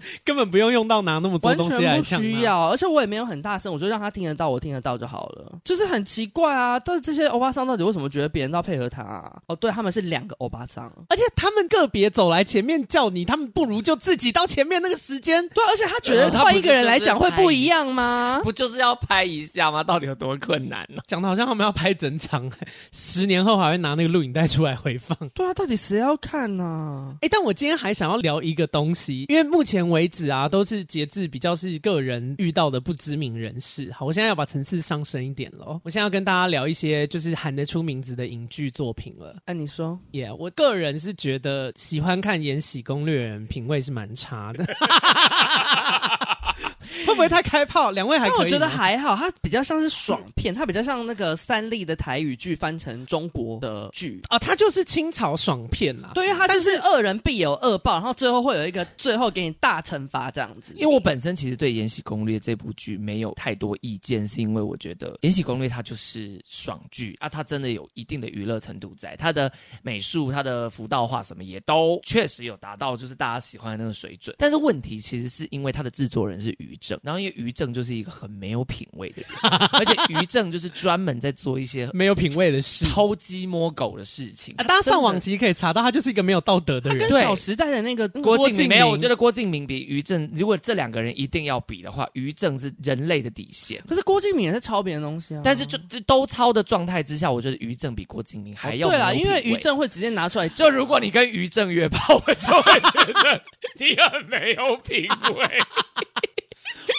[0.24, 5.58] 根本不用用到拿那么多东西来呛，不需要，而且我也没有很大声，我就让他听得到，我听得到就好了。
[5.64, 9.36] 就是很奇怪啊，但是这些欧巴桑到底为什么觉得别人都要配合他啊？
[9.46, 15.46] 哦，对，他们是两个欧巴桑，而且他们个别走来前面叫你，他们不如就自己到前面那个时间。
[15.50, 18.40] 对，而且他觉得换一个人来讲会不一样吗？
[18.44, 19.82] 不就是要拍一下吗？
[19.82, 21.02] 到底有多困难呢？
[21.06, 22.50] 讲的好像他们要拍整场，
[22.92, 25.16] 十年后还会拿那个录影带出来回放。
[25.34, 27.14] 对啊，到底谁要看呢？
[27.22, 30.68] 哎，但我今天还想要聊一个东西，因为目前为止啊，都是。
[30.68, 33.90] 是节制比较是个人遇到的不知名人士。
[33.90, 35.80] 好，我现在要把层次上升一点了。
[35.82, 39.34] 我现在要跟大家聊一些就是喊得出名字的影剧作品了。
[39.46, 44.62] 哎、啊，你说，耶、yeah，我个人是觉得喜欢看《延禧攻略》人品味是蛮差的。
[47.06, 47.90] 会不会太开炮？
[47.90, 48.38] 两位还可以？
[48.38, 56.12] 我觉得还好，它比较像是爽片，它比较像那个三立的台语剧翻成中国的剧啊，它就是清朝爽片啦。
[56.14, 60.72] 对，因为它就是恶人必有恶报，然后最后会有一个最后给你大惩罚这样子。
[60.76, 74.34] 因为我本身其实对《延禧攻略》这部剧没有太多意见，是因为我觉得《延禧攻略》它就是爽剧啊，它真的有一定的娱乐程度在，它的美术、它的服道化什么也都确实有达到就是大家喜欢的那个水准。
[74.38, 79.28] 但是问题其实是因为它的制作人是于正，然后因为于正就是一个很没有品味的人，
[79.72, 84.54] 而且于正就是专门在做一些 没有品味的事、偷鸡摸狗的事情。
[84.58, 86.98] 啊，大家上网其实可以查到，他就是一个没有道德的人。
[86.98, 93.82] 他跟《小时代》的那个郭敬明没有，我觉得郭敬明比于正，如果这两个人一定要比的话，于正是人类的底线。
[93.88, 95.40] 可是郭敬明也是抄别人东西啊。
[95.44, 100.48] 但是就就都抄的状态之下，我觉得于正比郭敬明还要、哦、对啦，因为于正会直接拿出来。
[100.50, 103.42] 就如果你跟于正约炮，我就会觉得
[103.78, 105.48] 你很没有品味。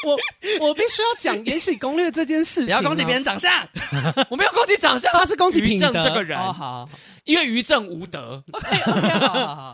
[0.06, 0.18] 我
[0.68, 3.52] 我必须要讲《延禧攻略》这件事情， 不要攻击别人长相，
[4.30, 6.38] 我没有攻击长相，他是攻击于正这个人。
[6.40, 6.90] 哦、好。
[7.30, 8.44] 因为于正无德。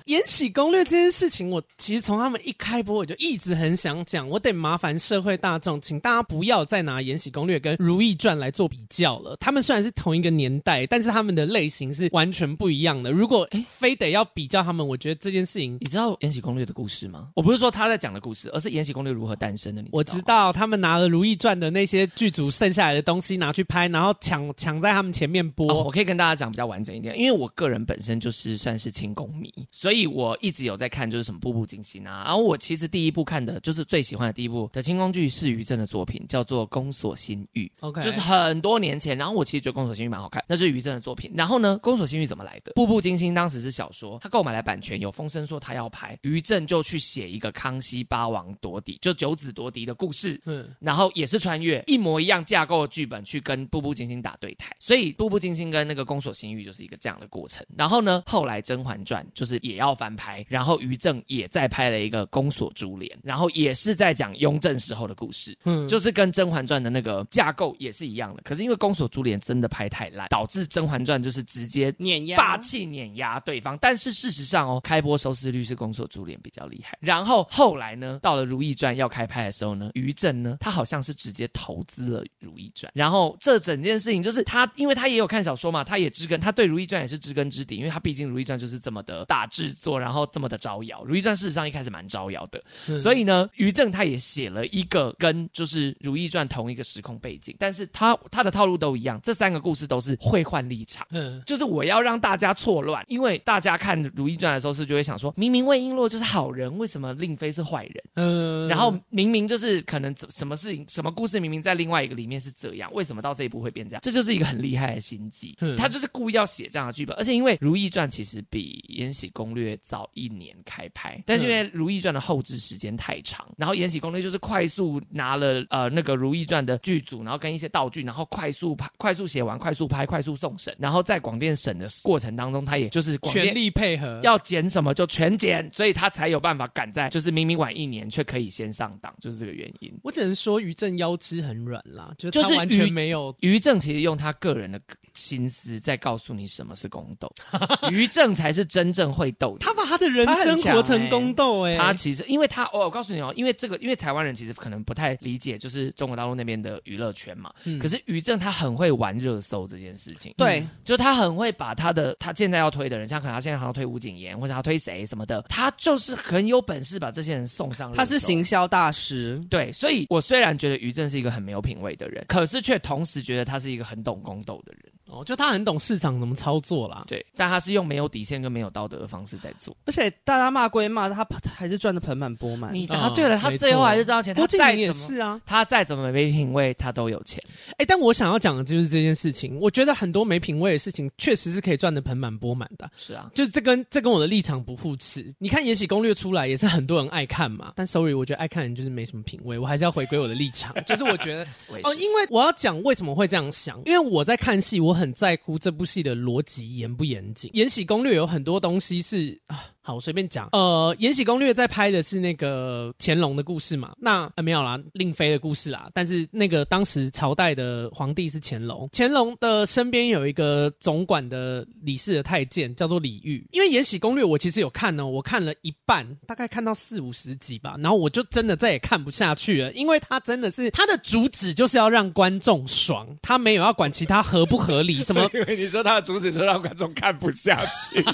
[0.07, 9.37] 延禧攻略这件事情，我其实从他们一开播我就一直很想讲，我得麻烦社会大众，请大家不要再拿延禧攻略跟如懿传来做比较了。
[9.39, 13.09] 他们虽然是同一个年代，但是他们的类型是完全不一样的。
[13.09, 17.29] 如果哎非得要比较他们，我觉得这件事情，你知道延禧攻略的故事吗？
[17.35, 19.81] 我不是说他在讲的故事，而是延禧攻略如何诞生的。
[19.81, 19.97] 你知道？
[19.97, 25.71] 我知道他们拿了如懿传的那些剧组剩下来的东西拿去拍，然后抢抢在他们前面播。
[25.71, 27.44] 哦，我可以跟大家讲比较完整一点，因为我。
[27.45, 32.23] 我个人本身就是算是清宫迷，所以我一直有在看，就是什么《步步惊心》啊。
[32.25, 37.65] 然后我其实第一部看的就是最喜欢的第一部的清宫剧是于正的作品，叫做《宫锁心玉》。
[37.81, 39.15] OK，就是很多年前。
[39.15, 41.31] 然后我其实觉得《宫锁心玉》蛮好看，那是于正的作品。
[41.35, 42.71] 然后呢，《宫锁心玉》怎么来的？
[42.73, 50.41] 《步步惊心》当时是小说，他购买了版权，有风声说他要拍，于正就去写一个康熙八王夺嫡，就九子夺嫡的故事。
[50.45, 68.41] 嗯，然后也是穿越一模一样架构的剧本去跟《步步惊心》打对台，所以《步步惊心》跟那个《宫锁心玉》就是一个这样的过程，然后呢，后来《甄嬛传》就是也要翻拍，然后于正也再拍了一个《宫锁珠帘》，然后也是在讲雍正时候的故事，嗯，就是跟《甄嬛传》的那个架构也是一样的。
[68.43, 73.77] 可是因为《宫锁珠帘》真的拍太烂，导致《甄嬛传》就是直接碾压、霸气碾压对方。
[73.81, 76.97] 但是事实上哦，开播收视率是《宫锁珠帘》比较厉害。
[77.01, 87.75] 然后后来呢，到了《如懿传》要开拍的时候呢，于正呢，他好像是直接投资了《如懿传》，然后这整件事情就是他，因为他也有看小说嘛，他也知根，他对《如懿传》也是知根知底。
[87.75, 108.03] 因为他毕竟《如懿传》就是这么的大制作，然后这么的招摇，《如懿传》事实上一开始蛮招摇的，嗯、所以呢，于正他也写了一个跟就是《如懿传》同一个时空背景，但是他他的套路都一样，这三个故事都是会换立场，嗯，就是我要让大家错乱，因为大家看《如懿传》的时候是就会想说，明明魏璎珞就是好人，为什么令妃是坏人？
[108.15, 114.01] 嗯，然后明明就是可能什么事情、什么故事，明明在另外一个里面是这样，为什么到这一步会变这样？
[114.01, 117.55] 这就是一个很厉害的心机，嗯、他就是故意要写这样的剧本，而且因为。
[117.61, 139.91] 《如懿传》其实比《延禧攻略》早一年开拍，但是因为《如懿传》的后置时间太长，然后《延禧攻略》就是快速拿了呃那个《如懿传》的剧组，然后跟一些道具，然后快速拍、 快速写完、快速拍、快速送审，然后在广电审的过程当中，他也就是全力配合，要剪什么就全剪，所以他才有办法赶在就是明明晚一年却可以先上档，就是这个原因。
[140.03, 143.35] 我只能说于正腰肢很软啦，就是他完全没有。
[143.39, 144.79] 于正其实用他个人的
[145.15, 147.31] 心思在告诉你什么是宫斗。
[147.91, 151.77] 于正才是真正会斗，他把他的人生活成宫斗哎。
[151.77, 157.51] 他其实，因为他，哦，我告诉你哦，因为这个，因为台湾人其实可能不太理解，就是中国大陆那边的娱乐圈嘛。
[157.63, 157.79] 嗯。
[157.79, 167.91] 可是于正他很会玩热搜这件事情，对，嗯、就他很会把他的他现在要推的人，像可能他现在好像推吴谨言，或者他推谁什么的，他就是很有本事把这些人送上。
[167.93, 169.71] 他是行销大师，对。
[169.71, 174.91] 所以我虽然觉得于正是一个很没有品味的人，可是却同时觉得他是一个很懂宫斗的人。
[175.07, 177.03] 哦，就他很懂市场怎么操作啦。
[177.07, 182.73] 对，但他是用没有底线跟没有道德的方式在做，而且大家骂归骂，他还是赚的盆满钵满。
[182.73, 184.33] 你答对了，他最后还是赚到钱。
[184.33, 187.41] 郭敬明也是啊，他再怎么没品味，他都有钱。
[187.77, 192.89] 哎，但我想要讲的就是这件事情，我觉得很多没品味的事情，确实是可以赚的盆满钵满的。
[192.95, 195.31] 是啊，就这跟这跟我的立场不互斥。
[195.37, 199.59] 你看《延禧攻略》出来也是很多人爱看嘛，但 sorry，我觉得爱看人就是没什么品味。
[199.59, 201.43] 我还是要回归我的立场，就是我觉得
[201.83, 207.51] 哦，因为我要讲为什么会这样想，因为我在看戏，我很在乎这部戏的逻辑严不严谨。
[207.53, 209.74] 《延禧攻略》有很多东西是啊。
[209.85, 210.49] 好，我随便讲。
[210.51, 213.93] 呃，《延禧攻略》在拍的是那个乾隆的故事嘛？
[213.99, 215.91] 那、呃、没有啦，令妃的故事啦。
[215.93, 223.45] 但是那个当时朝代的皇帝是乾隆，乾隆的身边有一个总管的李氏的太监，叫做李煜。
[223.51, 235.29] 因为《延禧攻略》我其实有看呢，我看了一半，大概看到四五十集吧，然后我就真的再也看不下去了，因为他真的是他的主旨就是要让观众爽，他没有要管其他合不合理什么。
[235.31, 238.03] 因为你说他的主旨是让观众看不下去。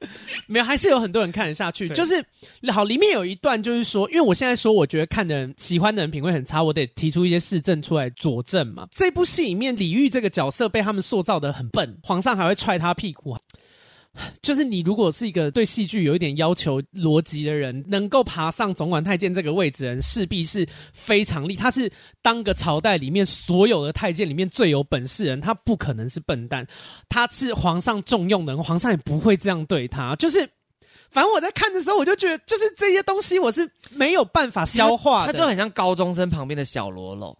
[0.46, 1.88] 没有，还是有很多人看得下去。
[1.90, 2.24] 就是
[2.72, 8.88] 好，里面有一段就是说，因为我现在说，我觉得看的人、喜欢的人品味很差，我得提出一些事证出来佐证嘛。
[8.90, 13.36] 这部戏里面，李煜这个角色被他们塑造的很笨，皇上还会踹他屁股。
[14.42, 21.62] 就是你如果是一个对戏剧有一点要求逻辑的人，能够爬上总管太监这个位置的人，势必是非常厉害。
[21.62, 26.66] 他是当个朝代里面所有的太监里面最有本事人，他不可能是笨蛋。
[27.08, 30.16] 他是皇上重用的人，皇上也不会这样对他。
[30.16, 30.38] 就是，
[31.10, 35.32] 反正我在看的时候，我就觉得，就是这些东西我是没有办法消化的。
[35.32, 37.38] 他就很像高中生旁边的小喽啰。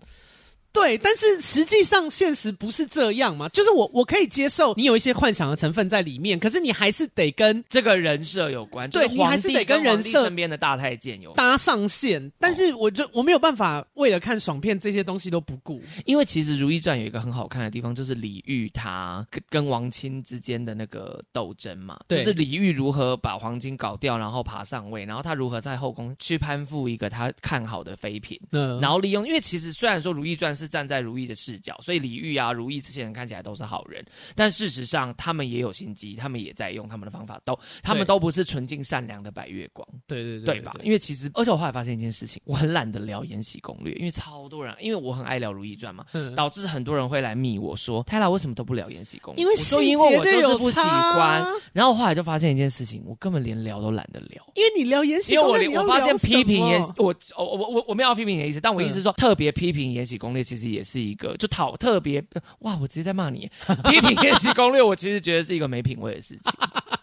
[0.72, 3.48] 对，但是实际上现实不是这样嘛？
[3.50, 8.88] 就是我我可以接受你有一些幻想的成分在里面，可是你还是得跟这个人设有关。
[8.90, 12.30] 对，你还是得跟人设身边的大太监有搭上线。
[12.38, 21.98] 但是我就我没有办法为了看爽片这些东西都不顾，因为其实《如懿传》有一个很好看的地方，就是李煜他跟跟王钦之间的那个斗争嘛。
[22.06, 29.26] 对，就是李煜如何把黄金搞掉，然后爬上位，然后他如何在后宫去攀附一个他看好的妃嫔，嗯，然后利用。
[29.26, 40.76] 因为其实虽然说《如懿传》是站在如意的视角，所以李煜啊、如意这些人看起来都是好人，但事实上他们也有心机，他们也在用他们的方法，都他们都不是纯净善良的白月光，对对对，对吧？
[40.82, 46.04] 因为其实，而且我后来发现一件事情，我很懒得聊《延禧攻略》，因为超多人，因为我很爱聊《如懿传》嘛，
[46.36, 49.38] 导致很多人会来密我说，泰拉为什么都不聊《延禧攻略》？
[49.42, 51.46] 因为我说因为我就是不喜欢。
[51.72, 61.36] 然后后来就发现一件事情，我根本连聊都懒得聊，因为你聊《延禧攻略》，因为我我发现批评延禧，我我我我我没有要批评你的意思，但我意思是说，特别批评《延禧攻略》其实也是一个。
[61.36, 62.22] 就讨特别
[62.60, 62.76] 哇！
[62.80, 63.50] 我直接在骂你，
[63.88, 66.52] 批评《延禧攻略》，我其实觉得是一个没品味的事情。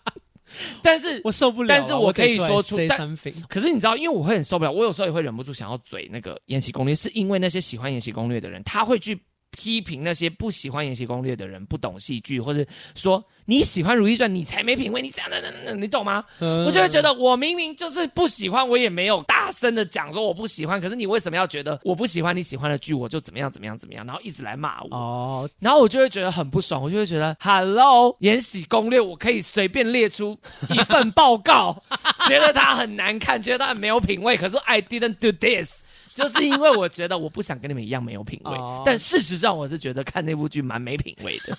[0.83, 9.17] 但是我受不了，但是我可以说出，出但可是你知道，因为我会很受不了，我有时候也会忍不住想要嘴那个《延禧攻略》，是因为那些喜欢《延禧攻略》的人，他会去。
[9.57, 12.63] 批评那些不喜欢《延禧攻略》的人不懂戏剧，或者
[12.95, 16.23] 说你喜欢《如懿传》，你才没品味，你这样的，你懂吗？
[16.39, 24.89] 嗯、我就会觉得我明明就是不喜欢，我也没有大声的讲说我不喜欢，可是你为什么要觉得我不喜欢你喜欢的剧，我就怎么样怎么样怎么样，然后一直来骂我？
[24.95, 30.37] 哦，然后我就会觉得很不爽，我就会觉得，Hello，《延禧攻略》，我可以随便列出
[30.69, 31.81] 一份报告，
[32.29, 35.81] 觉得它很难看，觉得它很没有品味，可是 I didn't do this。
[36.17, 38.51] 就是因为我觉得我不想跟你们一样没有品味，
[38.83, 41.57] 但事实上我是觉得看那部剧蛮没品味的。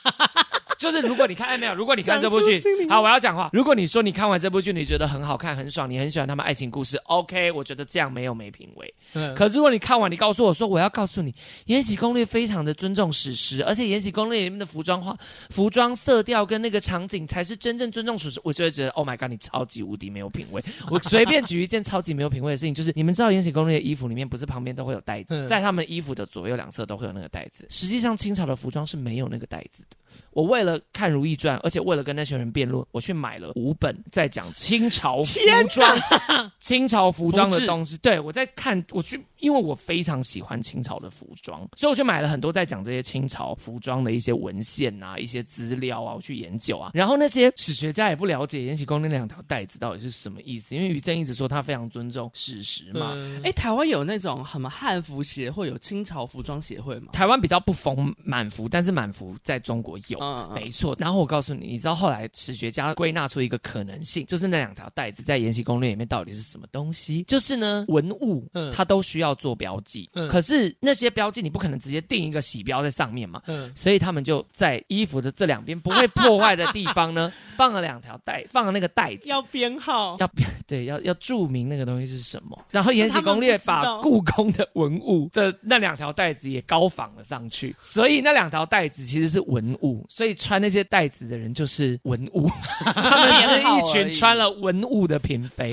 [0.78, 3.50] 就是如果你看，哎没有，如果你看这部剧，好，我要讲话。
[3.52, 8.94] 如果你说你看完这部剧，你觉得很好看、很爽，你很喜欢他们爱情故事，OK，我觉得这样没有没品味。
[9.14, 9.34] 嗯。
[9.34, 11.32] 可是如果你看完，你告诉我说，我要告诉你，
[11.66, 15.16] 《延禧攻略》非常的尊重史实，而且《延禧攻略》里面的服装化、
[15.50, 20.62] 服装色调跟那个场景才是真正尊重史实，我就会觉得，Oh my god，你超级无敌没有品味。
[20.90, 29.96] 我随便举一件超级没有品味的事情，就是你们知道《延禧攻略》的衣服里面不是旁边都会有带子，在他们衣服的左右两侧都会有那个带子，实际上清朝的服装是没有那个带子的。
[30.38, 35.36] 我为了看《如懿传》，而且为了跟那些人辩论，我去买了五本在讲清朝服
[35.68, 35.98] 装、
[36.62, 37.98] 清朝服装的东西。
[37.98, 46.92] 对，我在看，我去，因为我非常喜欢清朝的服装，所以我就买了很多在讲这些清朝服装的一些文献啊、一些资料啊，我去研究啊。
[46.94, 53.10] 然后那些史学家也不了解《延禧宫》那两条带子到底是什么意思，因为于正一直说他非常尊重史实嘛。
[53.42, 57.08] 哎、嗯，台湾有那种什么汉服协会，有清朝服装协会吗？
[57.12, 60.27] 台湾比较不封满服，但是满服在中国有。
[60.27, 60.96] 嗯，没错。
[60.98, 67.22] 然后我告诉你，你知道后来史学家归纳出一个可能性，就是那两条带子在《延禧攻略》里面到底是什么东西？
[67.24, 82.56] 就是呢，文物，嗯，它都需要做标记，嗯，可是那些标记你不可能直接定一个洗标在上面嘛，嗯，所以他们就在衣服的这两边不会破坏的地方呢，放了两条带，放了那个袋子，要编号，要编， 对，要要注明那个东西是什么。
[82.70, 90.06] 然后《延禧攻略》把故宫的文物的那两条带子也高仿了上去，所以那两条带子其实是文物。
[90.08, 92.48] 所以穿那些带子的人就是文物，
[92.94, 95.72] 他们也是一群穿了文物的嫔妃。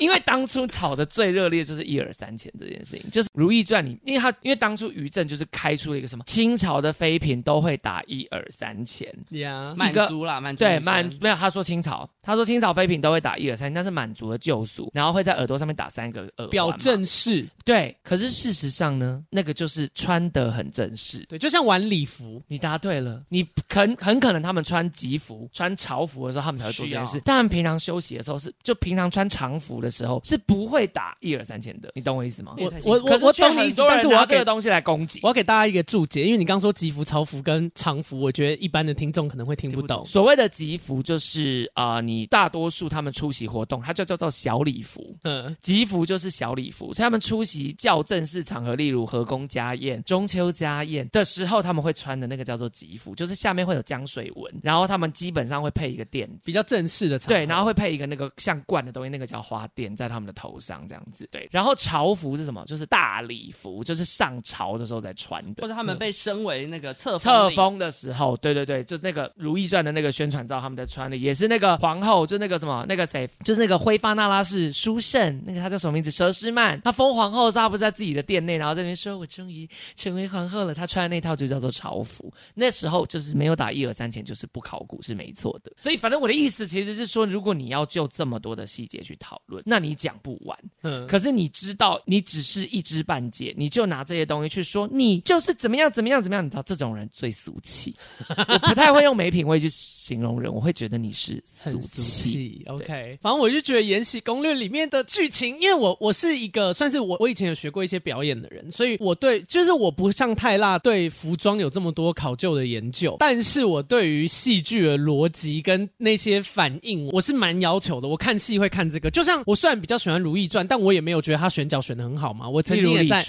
[0.00, 17.46] 因为当初吵得最热烈就是一耳三钱这件事情，就是《如懿传》里，因为他因为当初于正就是开出了一个什么清朝的妃嫔都会打一耳三钱，呀，满族啦，满族对满没有他说清朝，他说清朝妃嫔都会打一耳三钱，那是满族的旧俗，然后会在耳朵上面打三个耳，表正式。
[17.64, 22.42] 对，可是事实上呢，那个就是穿得很正式，对，就像晚礼服。
[22.48, 27.20] 你答对了，你很很可能他们穿吉服、穿朝服的时候，他们才会做这件事。
[27.24, 31.90] 但平常休息的时候是，就平常穿常服的时候是不会打一耳三千的。
[31.94, 32.54] 你懂我意思吗？
[32.58, 40.04] 我我我我懂你意思，但是我要这个东西来攻击，我要给大家一个注解，因为你刚刚说吉服、朝服跟常服，我觉得一般的听众可能会听不懂。
[40.06, 45.16] 所谓的吉服就是啊、呃，你大多数他们出席活动，它就叫做小礼服。
[45.22, 57.34] 嗯，吉服就是小礼服，所以他们出席较正式场合，例如和宫家宴、中秋家宴的时候，他们会穿的那个叫做吉服，就是下面会有江水纹，然后他们基本上会配一个垫子，比较正式的场合。
[57.34, 61.28] 对，然后会配一个那个像冠的东西，那个叫花垫，在他们的头上这样子。
[61.30, 62.64] 对，然后朝服是什么？
[62.66, 76.10] 就是大礼服，就是上朝的时候在穿的，或者他们被升为那个册册封的时候，对对对，就那个《如懿传》的那个宣传照，他们在穿的也是那个皇后，就那个什么那个谁，就是那个辉发那拉氏书圣，那个他叫什么名字？
[76.10, 76.80] 佘诗曼。
[76.80, 82.32] 她封皇后的时候，她不是在自己的殿内，然后在那边说：“我终于成为皇后了。”她穿的那套就叫做朝服。
[82.54, 85.70] 那时候就是没有打一二三钱，就是不考古是没错的。
[85.76, 90.58] 所以反正我的意思其实是说，如果你要就这么多的细节去讨论，那你讲不完。
[90.82, 97.94] 嗯，可是你知道，你只是一知半解，你就拿这些东西去说，你就是怎么样怎么样怎么样，你知道这种人最俗气。
[98.28, 102.64] 我不太会用没品味去形容人，我会觉得你是俗气。
[102.66, 118.08] OK，反正我就觉得《延禧攻略》里面的剧情，因为我我是一个算是我我以前有学过一些表演的人，所以我对就是我不像泰辣对服装有这么多考究的研究，但是我对于戏剧的逻辑跟那些反应，我是蛮要求的。
[118.08, 122.48] 我看戏会看这个，就像我虽然比较喜欢《如懿传》，但我也没有觉得他选角选的很好嘛。
[122.48, 123.22] 我曾经也在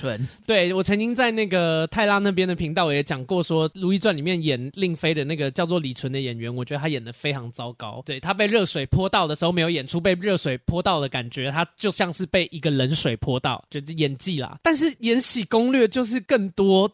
[0.46, 8.02] 对我曾经在那个泰拉那边的频道也讲过，说《如懿传》里面演令妃的那个叫做李纯的演员，我觉得他演的非常糟糕。
[8.06, 14.60] 对，他被热水泼到的时候没有演出被热水泼到的感觉，他就像是被一个冷水泼到，就是演技啦。
[14.62, 16.90] 但是《延禧攻略》就是更多。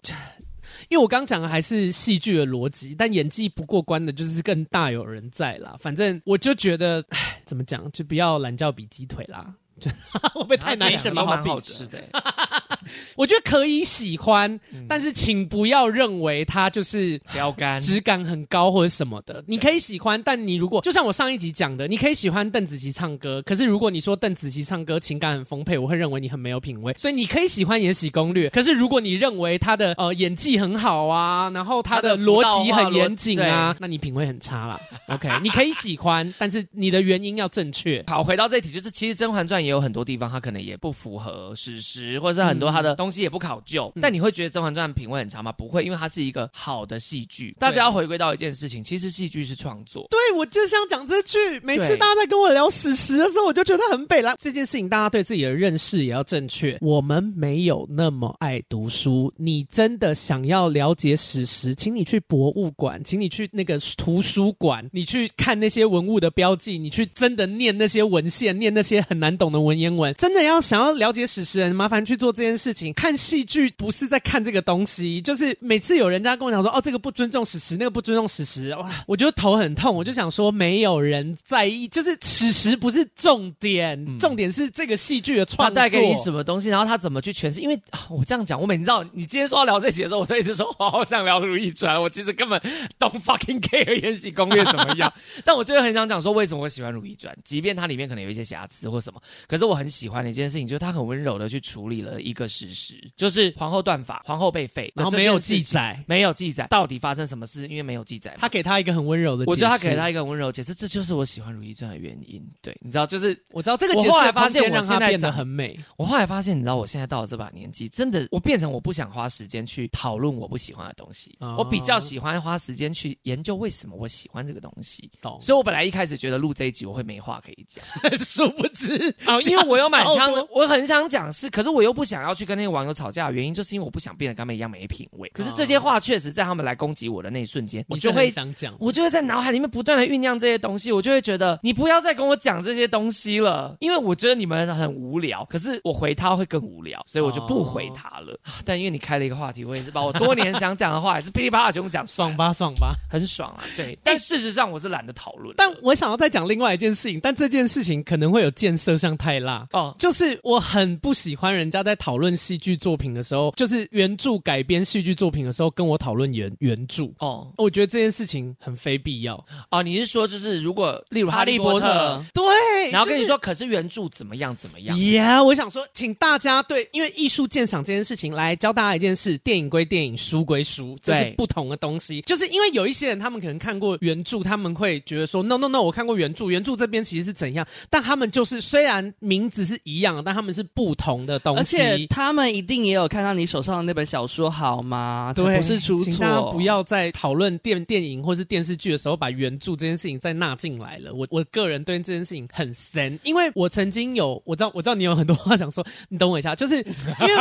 [0.89, 5.75] 因为我刚讲的还是戏剧的逻辑，但演技不过关的，就是更大有人在啦。
[5.79, 9.53] 反正我就觉得，唉，怎么讲，就不要懒觉比鸡腿啦。
[9.79, 9.91] 就
[10.33, 10.91] 会不会太难？
[10.91, 12.01] 了什么蛮好吃的。
[13.15, 19.43] 我觉得可以喜欢，嗯、但是请不要认为它就是标杆质感很高或者什么的。
[19.47, 26.93] 你可以喜欢，但你如果就像我上一集讲的，你可以喜欢邓紫棋唱歌，可是如果你说邓紫棋唱歌情感很丰沛，我会认为你很没有品味。
[26.97, 34.79] 所以你可以喜欢《延禧攻略》，可是如果你认为他的呃演技很好啊，然后他的逻辑很严谨啊，那你品味很差啦。
[35.07, 38.03] OK，你可以喜欢， 但是你的原因要正确。
[38.07, 43.91] 好，回到这一题，就是其实《甄嬛传》也有很多地方，它可能也不符合史实，或者是很多它的东西也不考究。
[43.95, 45.51] 嗯、但你会觉得《甄嬛传》品味很差吗？
[45.51, 47.55] 不会，因为它是一个好的戏剧。
[47.59, 50.07] 大家要回归到一件事情，其实戏剧是创作。
[50.09, 51.37] 对，我就想讲这句。
[51.63, 54.35] 每次大家在跟我聊史实的时候，我就觉得很北啦。
[54.39, 56.77] 这件事情，大家对自己的认识也要正确。
[56.81, 59.33] 我们没有那么爱读书。
[59.37, 70.13] 你真的想要了解史实，请你去博物馆，请你去那个图书馆，你去看那些文物的标记，你去真的念那些文献，念那些很难懂的文言文。
[70.15, 72.93] 真的要想要了解史实，麻烦去做这件事情。
[72.93, 79.95] 看戏剧不是在看这个东西，就是每次有人家跟我讲说，哦，这个不尊重史实，那个不尊重史实，哇，我觉得头很痛。
[79.95, 87.59] 我就想说，没有人在意，就是史实不是重点，嗯、重点是这个戏剧的创作带给你什么东西，然后他怎么去诠释。
[87.59, 92.59] 因为、啊、我这样讲，我每次知道你今天说要聊这些的时候，我都一直说，我好想聊《如懿传》，我其实根本
[92.99, 95.11] don't fucking care《延禧攻略 》怎么样，
[95.43, 108.33] 但我就是很想讲说，为什么我喜欢《如懿传》，即便它里面可能有一些瑕疵或什么，可是我很喜欢的一件事情，就是它很温柔的去处理了一个事实，就是皇后断发，皇后被废，然后没有记载，没有记载到底发生什么事，因为没有记载。
[108.37, 112.41] 他给他一个很温柔的解释，我觉得他给他一个温柔解释，这就是我喜欢《如懿传》的原因。
[112.61, 115.77] 对，你知道，就是我知道这个解释，我后来发现我现在变得很美。
[115.97, 125.11] 我后来发现，你知道，我现在到了这把年纪，真的，我变成我不想花时间去讨论我不喜欢的东西，哦、我比较喜欢花时间去研究为什么我喜欢这个东西。
[125.21, 125.37] 懂。
[125.41, 127.83] 所以我本来一开始觉得录这一集我会没话可以讲，
[128.23, 132.44] 殊不知啊，因为我有满腔的，我很想讲是，可是我又不想要去。
[132.45, 135.27] 去跟那些网友吵架的原因，就是因为我不想变得跟他们一样没品味。
[135.33, 145.45] 可是这些话确实在他们来攻击我的那一瞬间，我就会想讲，我就会在脑海里面不断的酝酿这些东西，我就会觉得你不要再跟我讲这些东西了，因为我觉得你们很无聊。
[145.45, 148.39] 可是我回他会更无聊，所以我就不回他了。
[148.63, 153.63] 但因为你开了一个话题，我也是把我多年想讲的话，也是噼里啪啦全部讲，爽吧爽吧，很爽啊。
[153.75, 155.53] 对，但事实上我是懒得讨论。
[155.57, 169.81] 但我想要再讲另外一件事情，但这件事情可能会有建设性太辣哦，就是我很不喜欢人家在讨论戏剧作品的时候，就是原著改编戏剧作品的时候，跟我讨论原原著哦，我觉得这件事情很非必要哦。
[169.81, 171.87] 你是说，就是如果例如《哈利波特》，
[172.33, 175.11] 对，然后跟你说，可是原著怎么样怎么样？
[175.11, 182.21] 呀，我想说，请大家对，因为艺术鉴赏这件事情，来教大家一件事：电影归电影，书归书，这是不同的东西。
[182.21, 191.59] 就是因为有一些人，他们可能看过原著，他们会觉得说，no no no，我看过原著，原著这边其实是怎样，但他们就是虽然名字是一样，但他们是不同的东西。
[191.59, 195.33] 而且他们一定也有看到你手上的那本小说，好吗？
[195.35, 196.05] 对，不是出错。
[196.05, 201.13] 请大家不要在讨论电电影或是电视剧的时候，把原著这件事情再纳进来了。
[201.13, 207.35] 我我个人对这件事情很深，因为我曾经有，我知道我知道你有很多话想说，你等我一下，就是因为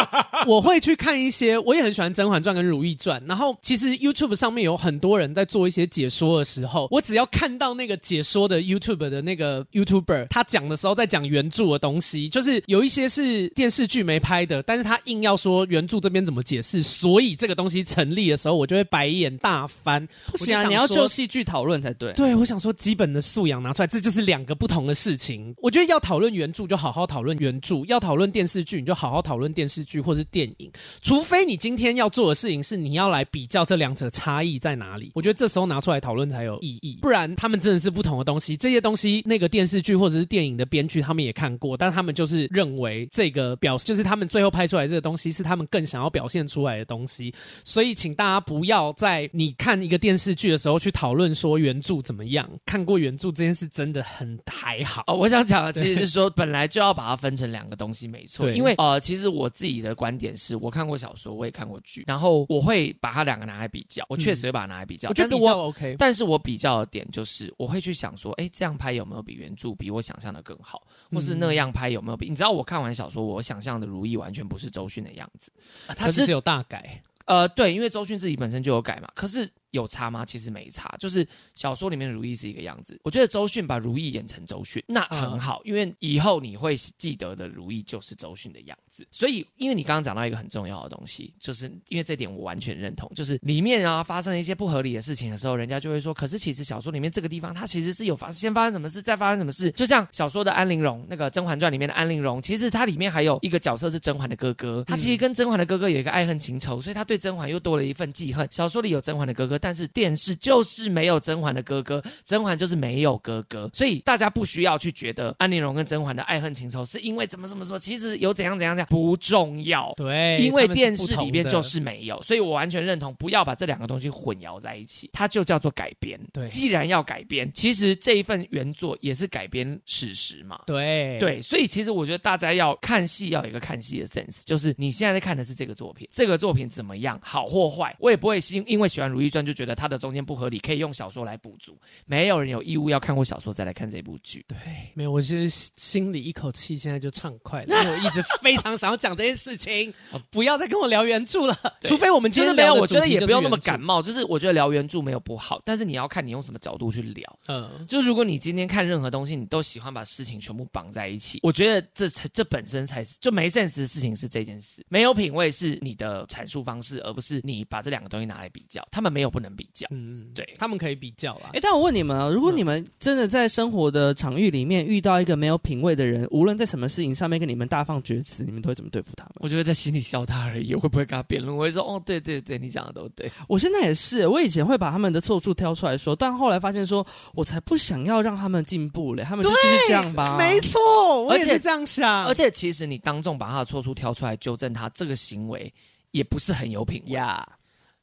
[0.47, 20.07] 我会去看一些，我也很喜欢《甄嬛传》跟《如懿传》，然后其实 YouTube 上面有很多人在做一些解说的时候，我只要看到那个解说的 YouTube 的那个 YouTuber，他讲的时候在讲原著的东西，就是有一些是电视剧没拍的，但是他硬要说原著这边怎么解释，所以这个东西成立的时候，我就会白眼大翻。
[20.27, 22.12] 不行啊，你要就戏剧讨论才对。
[22.14, 25.55] 对，我想说基本的素养拿出来，这就是两个不同的事情。
[25.59, 30.70] 我觉得要讨论原著就好好讨论原著，要讨论电视剧你就好好讨论电视剧或是电影，
[31.03, 35.11] 除非你今天要做的事情是你要来比较这两者差异在哪里。
[35.14, 38.57] 我觉得这时候拿出来讨论才有意义，不然他们真的是不同的东西。
[38.57, 47.34] 这些东西那个电视剧或者是电影的编剧他们也看过，但他们就是认为这个表就是他们最后拍出来这个东西是他们更想要表现出来的东西。
[47.64, 52.48] 所以请大家不要在你看一个电视剧的时候去讨论说原著怎么样。
[52.64, 55.14] 看过原著这件事真的很还好哦。
[55.14, 58.48] 我想讲的其实是说，本来就要把它分成两个东西，没错。
[58.52, 64.05] 因为呃，其实我自己的观点是我看过小说，我也看过剧，然后我会把它两个拿来比较。
[64.09, 65.09] 我确实会把它拿来比较。
[65.09, 72.28] 我觉得比较 OK，但是我比较的点就是我会去想说，哎，这样拍有没有比原著比我想象的更好，或是那样拍有没有比？
[72.28, 75.51] 你知道我看完小说，我想象的如意完全不是周迅的样子，
[75.97, 77.03] 他其实有大改。
[77.26, 79.51] 呃，对，因为周迅自己本身就有改嘛，可是。
[79.75, 80.25] 有差吗？
[80.25, 82.99] 其实没差，就是小说里面的如意是一个样子。
[83.03, 89.07] 我觉得周迅把如意演成周迅，那很好，因为以后你会记得的如意就是周迅的样子。
[89.11, 99.72] 所以，因为你刚刚讲到一个很重要的东西，就是因为这点我完全认同，就是里面啊发生了一些不合理的事情的时候，人家就会说，可是其实小说里面这个地方它其实是有发生，先发生什么事，再发生什么事。
[99.72, 108.47] 就像小说的安陵容，那个《甄嬛传》里面的安陵容，其实它里面还有一个角色是甄嬛的哥哥，他其实跟甄嬛的哥哥有一个爱恨情仇，所以他对甄嬛又多了一份记恨。
[108.53, 110.34] 小说里有甄嬛的哥哥，但是电视。
[110.44, 119.94] 就是没有甄嬛的哥哥，甄嬛就是没有哥哥，所以大家不需要去觉得安陵容跟甄嬛的爱恨情仇是因为怎么怎么说，其实有怎样怎样怎样不重要。
[119.96, 125.08] 对，因为电视里面就是没有，所以我完全认同，不要把这两个东西混淆在一起。
[125.14, 126.20] 它就叫做改编。
[126.32, 130.60] 对，既然要改编，其实这一份原作也是改编史实嘛。
[130.66, 140.34] 对对，所以其实我觉得大家要看戏要有一个看戏的 sense，就是你现在在看的是这个作品，这个作品怎么样，好或坏，我也不会因因为喜欢《如懿传》就觉得它的中间不。
[140.34, 141.78] 合理，可以用小说来补足。
[142.07, 144.44] 没有人有义务要看过小说再来看这部剧。
[144.48, 144.59] 对，
[144.92, 149.94] 没有，我其实心里一口气现在就畅快了， 因为我一直非常想要讲这件事情。
[150.28, 152.74] 不要再跟我聊原著了，除非我们今天聊。
[152.74, 157.38] 我觉得也不用那么感冒，就是我觉得聊原著没有不好，但是你要看你用什么角度去聊。
[157.46, 164.16] 嗯，就如果你今天看任何东西，你都喜欢把事情全部绑在一起，我觉得这才这本身才是就没 sense 的事情。
[164.16, 168.84] 是这件事没有品味，是你的阐述方式，而不是你把这两个东西拿来比较。
[168.90, 169.89] 他们没有不能比较。
[169.91, 170.30] 嗯。
[170.35, 171.51] 对，他们可以比较啦。
[171.53, 179.32] 哎，但我问你们啊，如果你们真的在生活的场域里面遇到一个没有品味的人，无论在什么事情上面跟你们大放厥词，你们都会怎么对付他们？
[179.41, 181.57] 我就会在心里笑他而已，我会不会跟他辩论？
[181.57, 183.30] 我会说，哦，对对对，你讲的都对。
[183.49, 187.05] 我现在也是，我以前会把他们的错处挑出来说，但后来发现说，
[187.35, 190.37] 我才不想要让他们进步嘞，他们就继续这样吧。
[190.39, 190.80] 没错，
[191.24, 192.24] 我也是这样想。
[192.24, 195.72] 而且，而且其实你当众把他的错处挑出来纠正他，这个行为
[196.11, 197.47] 也不是很有品味呀。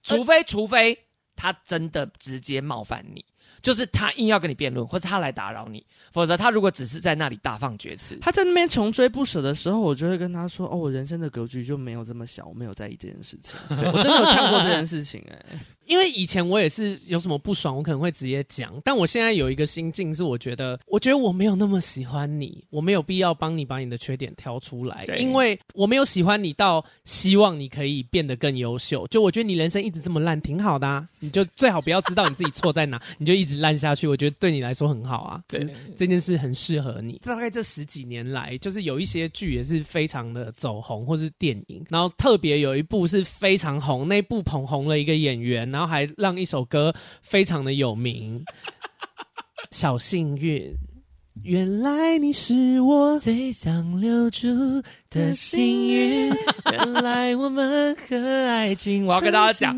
[0.04, 0.98] 除非，除非。
[1.42, 3.26] 他真的直接冒犯你，
[3.62, 13.56] 就是他硬要跟你辩论，或是他来打扰你，否则他如果只是在那里大放厥词，他在那边穷追不舍的时候，我就会跟他说：“哦，我人生的格局就没有这么小，我没有在意这件事情。
[13.80, 15.60] ”对，我真的有看过这件事情哎、欸。
[15.88, 18.72] 因为以前我也是有什么不爽，我可能会直接讲。
[18.82, 29.06] 但我现在有一个心境是，我觉得，我觉得我没有那么喜欢你，我没有必要帮你把你的缺点挑出来，因为我没有喜欢你到希望你可以变得更优秀。
[29.08, 31.06] 就我觉得你人生一直这么烂，挺好的啊。
[31.20, 34.08] 你就最好不要知道你自己错在哪， 你就一直烂下去。
[34.08, 35.42] 我觉得对你来说很好啊。
[35.48, 37.20] 对，这件事很适合你。
[37.24, 48.44] 大概这十几年来，就是有一些剧也是非常的走红，或是电影，然后特别有一部是非常红，那部捧红了一个演员，然后还让一首歌非常的有名，
[49.72, 50.74] 小幸运。
[51.44, 54.48] 原来你是我最想留住
[55.12, 56.34] 的幸运。
[56.72, 59.76] 原来我们和爱情，我要跟大家讲，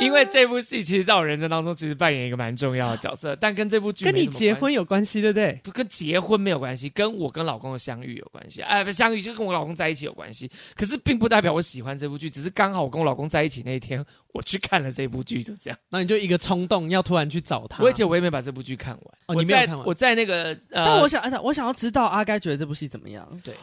[0.00, 5.60] 因为这部戏其实在我人生当中其实扮演一个蛮重要的角色，但跟这部剧跟你结婚有关系，对不对？
[5.62, 8.60] 不跟结婚没有关系，跟我跟老公的相遇有关系。
[8.62, 10.50] 哎，不相遇就跟我老公在一起有关系。
[10.74, 15.78] 可是并不代表我喜欢这部剧，只是刚好我跟我老公在一起那一天，我去看了这部剧，就这样。
[15.88, 17.84] 那你就一个冲动要突然去找他。
[17.84, 19.04] 而且我也没把这部剧看完。
[19.26, 19.86] 哦，你没有看完？
[19.86, 23.24] 我在那个，呃、但我想，我想要知道阿该觉得这部戏怎么样？
[23.44, 23.54] 对。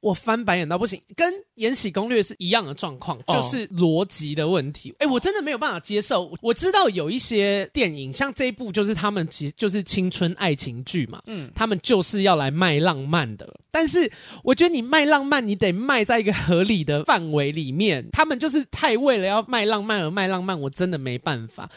[0.00, 4.90] 我翻白眼到不行，跟《延禧攻略》是一样的状况，就是逻辑的问题。
[4.98, 5.10] 哎、oh.
[5.10, 6.32] 欸，我真的没有办法接受。
[6.40, 13.52] 我知道有一些电影，像这一部，就是他们其实就是青春爱情剧嘛，嗯，他们就是要来卖浪漫的。
[13.70, 14.10] 但是
[14.42, 18.08] 我觉得你卖浪漫，你得卖在一个合理的范围里面。
[18.12, 21.68] 他们就是太为了要卖浪漫而卖浪漫，我真的没办法。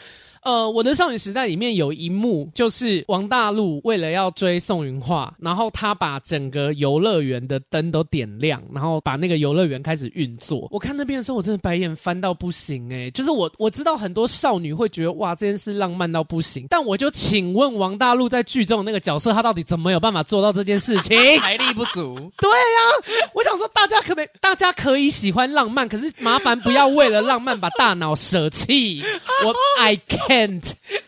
[0.42, 10.66] 呃，我的少女时代里面有一幕，就是王大陆为了要追宋云画，然后他把整个游乐园的灯都点亮，然后把那个游乐园开始运作。
[10.72, 21.16] 我看那边的时候，我真的白眼翻到不行哎、欸，就是我我知道很多少女会觉得哇，这件事浪漫到不行，但我就请问王大陆在剧中的那个角色，他到底怎么有办法做到这件事情？
[21.38, 22.16] 财力不足。
[22.38, 29.00] 对呀、啊，我想说大家可不可以，大家可以喜欢浪漫，可是麻烦不要为了浪漫把大脑舍弃。
[29.44, 30.31] 我 I can。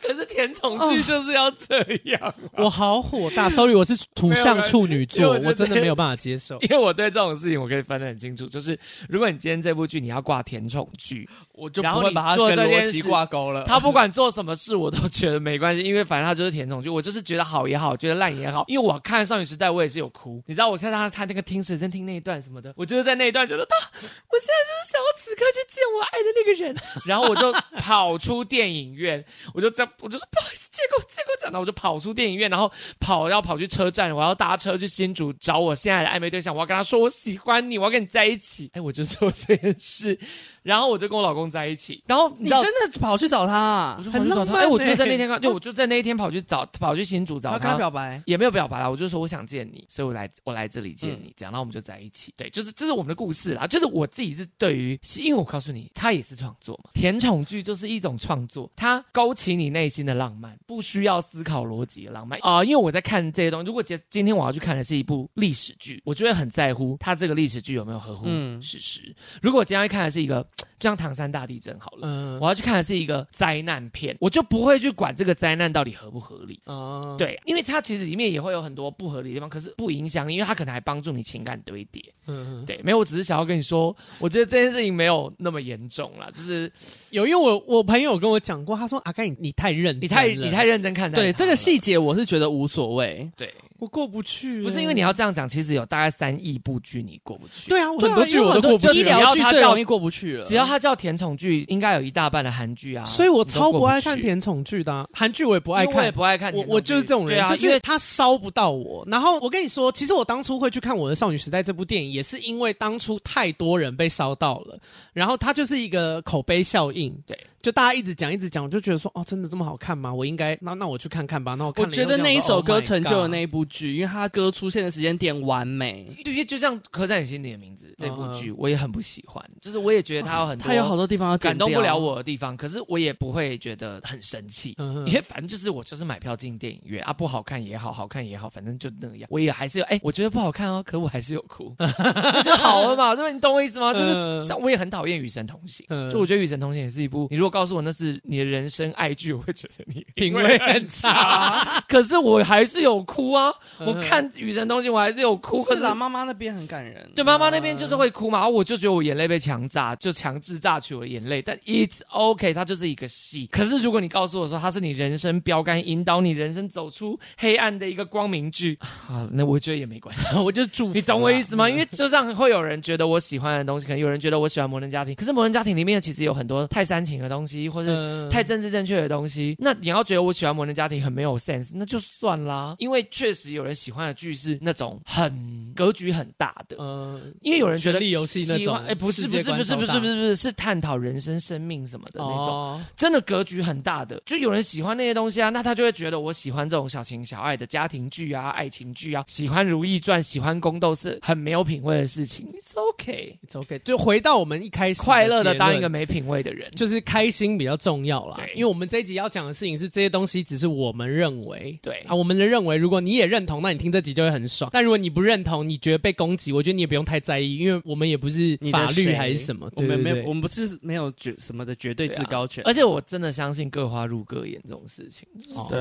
[0.02, 3.48] 可是甜宠剧就是要这样、啊哦，我好火大。
[3.48, 6.58] Sorry， 我是土象处女座，我，我真的没有办法接受。
[6.60, 13.64] 因为我对这种事情我可以分得很清楚，就是如果你今天这部剧你要挂甜宠剧，我就不会把它跟逻辑挂钩了。
[13.64, 16.88] 他不管做什么事，我都觉得没关系，因为反正他就是甜宠剧。
[16.88, 18.64] 我就是觉得好也好，觉得烂也好。
[18.68, 20.42] 因为我看少女时代，我也是有哭。
[20.46, 29.13] 你知道，我看他他那个听随身听那一段什么的，我就是在那一段觉得他，我现在就是想要此刻去见我爱的那个人， 然后我就跑出电影院。
[29.52, 38.70] 我就这样，我就说不好意思，借过借过讲，然后我就跑出电影院，然后跑要跑去车站，我要搭车去新竹找我现在的暧昧对象，我要跟他说我喜欢你，我要跟你在一起。
[38.74, 40.18] 哎，我就做这件事。
[40.64, 44.54] 然后我就跟我老公在一起，然后你，你真的跑去找他，啊，我就跑去找他。
[44.54, 52.32] 哎，我就在那天，就我就在那一天跑去找，跑去新竹找他，跟他表白也没有表白啦，我就说我想见你，所以我来我来这里见你，这样，然后我们就在一起。
[52.36, 62.64] 对，就是这是我们的故事啦，就是我自己是对于，是因为我告诉你，他也是创作嘛，甜宠剧就是一种创作，它勾起你内心的浪漫，不需要思考逻辑的浪漫啊，呃。
[62.64, 68.26] 因为我在看这些东西，如果今今天我要去看的是一部历史剧，我就会很在乎他这个历史剧有没有合乎
[68.60, 69.02] 事实。
[69.06, 70.46] 嗯，如果我今天要看的是一个，
[70.78, 71.24] 就像唐山。
[71.34, 86.70] 大地震好了，嗯，我要去看的是一个灾难片，我就不会去管这个灾难到底合不合理，哦，对，因为它其实里面也会有很多不合理的地方，可是不影响，因为它可能还帮助你情感堆叠，嗯嗯，对，没有，我只是想要跟你说，我觉得这件事情没有那么严重啦，就是
[87.10, 93.52] 有，因为我我朋友跟我讲过，他说阿该你你太认，你太你太认真看待，对这个细节我是觉得无所谓，对。
[93.84, 97.68] 我过不去，不是因为你要这样讲，其实有大概三亿部剧你过不去。
[97.68, 99.00] 对啊，很多剧我都过不去。
[99.00, 100.44] 医疗剧最容易过不去了。
[100.46, 103.04] 只要它叫甜宠剧，应该有一大半的韩剧啊。
[103.04, 106.54] 所以我超不爱看甜宠剧的，韩剧我也不爱看，我也不爱看。
[106.54, 109.04] 我我就是这种人，啊就是他烧不到我。
[109.06, 114.78] 然后我跟你说，其实我当初会去看《我的少女时代》这部电影，也是因为当初太多人被烧到了，
[115.12, 117.14] 然后它就是一个口碑效应。
[117.26, 117.38] 对。
[117.64, 120.12] 就大家一直讲一直讲，我就觉得说哦，真的这么好看吗？
[120.12, 121.54] 我应该那那我去看看吧。
[121.54, 126.14] 那我看我觉得那一首歌成就了那一部剧，oh、因为 他歌出现的时间点完美。
[126.22, 129.42] 对，就像刻在你心底的名字这部剧，我也很不喜欢。
[129.62, 139.26] 就是我也觉得他有很多，他有好多地方要感动不了我的地方，可是我也不会觉得很生气，因为反正就是我就是买票进电影院啊，不好看也好，好看也好，反正就那样。
[139.30, 143.14] 我也还是有哎， 我觉得不好看哦，可我还是有哭， 那就好了嘛。
[143.14, 143.30] 对吧？
[143.32, 143.94] 你懂我意思吗？
[143.94, 148.20] 就是像我也很讨厌《与神同行》，就我觉得《与神同行》也是一部，你如果告诉我那是。
[148.26, 153.52] 你的人生爱剧，我会觉得你 品味很差，可是我还是有哭啊！
[153.78, 155.62] 我看《雨神东西》，我还是有哭。
[155.64, 157.06] 是啊，妈妈那边很感人。
[157.14, 161.42] 对，妈妈那边就是会哭嘛，然后我就觉得我眼泪被强榨，就强制榨取我的眼泪。
[161.42, 163.46] 但 It's OK，它就是一个戏。
[163.52, 168.78] 可是如果你告诉我说它是你人生标杆，引导你人生走出黑暗的一个光明剧，
[169.08, 170.22] 啊，那我觉得也没关系。
[170.40, 171.68] 我就祝福，你懂我意思吗？
[171.68, 182.74] 因为就像会有人觉得我喜欢的东西，可能有人觉得我喜欢《摩登家庭》，可是《摩登家庭》里面其实有很多太煽情的东东西，或是太政治正确的东西，那你要觉得我喜欢摩登家庭很没有 sense，那就算啦。
[182.78, 202.46] 因为确实有人喜欢的剧是那种很格局很大的，嗯，因为有人觉得游戏那种，哎，不是不是不是不是不是不是是探讨人生生命什么的那种，真的格局很大的，就有人喜欢那些东西啊，那他就会觉得我喜欢这种小情小爱的家庭剧啊，爱情剧啊，喜欢《如懿传》，喜欢宫斗是很没有品味的事情。
[202.54, 208.34] It's OK，It's OK，就回到我们一开始快乐的当一个没品味的人，就是开心比较重要啦。
[208.36, 214.70] 对，因为我们这一集要讲的事情是这些东西只是我们认为，对啊，我们的认为，如果你也认同，那你听这集就会很爽。
[214.72, 222.62] 但如果你不认同，你觉得被攻击，我觉得你也不用太在意，因为我们也不是法律还是什么，我们没有，我们不是没有绝什么的绝对至高权。
[222.64, 225.26] 而且我真的相信各花入各眼这种事情。
[225.54, 225.80] 哦对，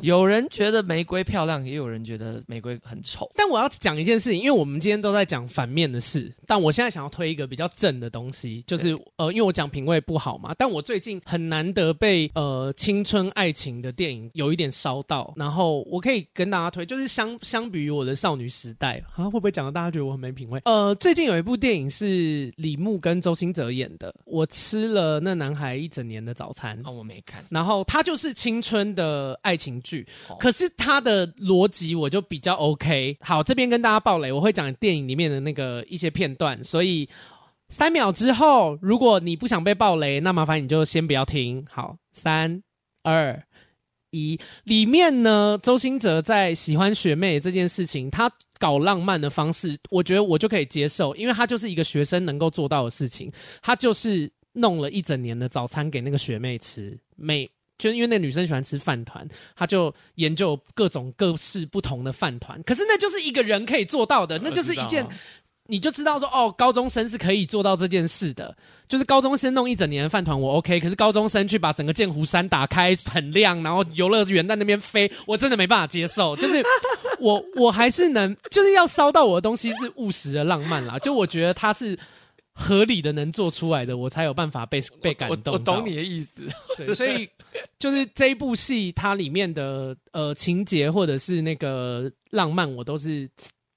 [0.00, 3.30] 有人觉得玫瑰漂亮，也有人觉得玫瑰很丑。
[3.34, 20.60] 但我要讲一件事情，因为我们今天都在讲反面的事，但我现在想要推一个比较正的东西，就是呃，因为我讲品味不好嘛，但我最近很难得被呃青春爱情的电影有一点烧到，然后我可以跟大家推，就是相相比于我的少女时代啊，会不会讲到大家觉得我很没品味？
[20.64, 33.16] 呃，最近有一部电影是李牧跟周星哲演的，我吃了那男孩一整年的早餐哦，我没看，然后他就是青春的爱情剧，哦、可是他的逻辑我就比较 OK。
[33.20, 37.08] 好，这边跟大家爆雷，我会讲电影里面的那个一些片段，所以。
[37.70, 41.66] 三秒之后，如果你不想被爆雷，那麻烦你就先不要听。
[41.70, 42.62] 好，三、
[43.02, 43.42] 二、
[44.10, 44.40] 一。
[44.64, 53.30] 里面呢，周兴哲在喜欢学妹这件事情，他搞浪漫的方式，我觉得我就可以接受，因为他就是一个学生能够做到的事情。
[53.60, 62.62] 他就是弄了一整年的早餐给那个学妹吃，每就因为那女生喜欢吃饭团，他就研究各种各式不同的饭团。
[62.62, 65.06] 可是那就是一个人可以做到的，那就是一件。
[65.70, 68.56] 你就知道说哦，高中生是可以做到这件事的，
[68.88, 76.34] 就是高中生弄一整年的饭团我 OK，可是高中生去把整个剑湖山打开很亮，然后游乐园在那边飞，我真的没办法接受。
[76.36, 76.64] 就是
[77.20, 81.98] 我 我还是能，就是要烧到我的东西是务实的浪漫啦，就我觉得它是
[82.54, 85.52] 合理的能做出来的，我才有办法被被感动。
[85.52, 86.48] 我懂你的意思，
[86.78, 87.28] 对，所以
[87.78, 93.28] 就是这一部戏它里面的呃情节或者是那个浪漫，我都是。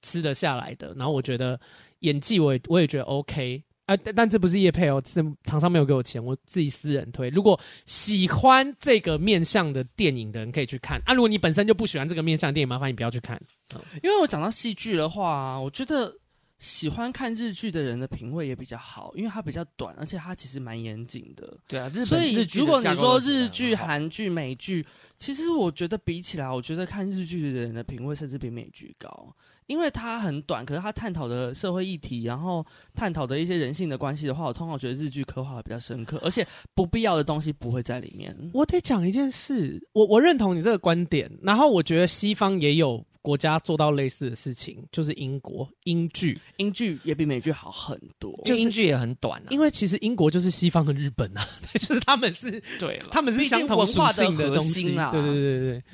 [0.04, 1.56] 吃得下来的，然后我觉得
[2.02, 7.28] 演技我也我也觉得 OK 啊，但但这不是叶配哦，这厂商没有给我钱，我自己私人推。
[7.30, 13.36] 如果喜欢这个面向的电影的人可以去看啊，如果你本身就不喜欢这个面向的电影，麻烦你不要去看。
[13.74, 16.14] 嗯，因为我讲到戏剧的话，我觉得
[16.60, 21.58] 喜欢看日剧的人的品味也比较好，因为它比较短，而且它其实蛮严谨的。
[21.66, 24.86] 对啊，日所以如果你说日剧、韩剧、美剧，
[25.18, 29.34] 其实我觉得比起来，我觉得看日剧的人的品味甚至比美剧高。
[29.72, 32.62] 因为它很短，可是它探讨的社会议题，然后
[32.94, 38.36] 探讨的一些人性的关系的话，我通常觉得日剧刻画的比较深刻，而且不必要的东西不会在里面。
[38.52, 49.46] 我得讲一件事，我我认同你这个观点，然后我觉得西方也有国家做到类似的事情，就是英国英剧，英剧也比美剧好很多，就英剧也很短啊。
[49.48, 51.42] 因为其实英国就是西方和日本啊，
[51.80, 55.84] 就是他们是对了，他们是相同属性的东西啊，对对对对对，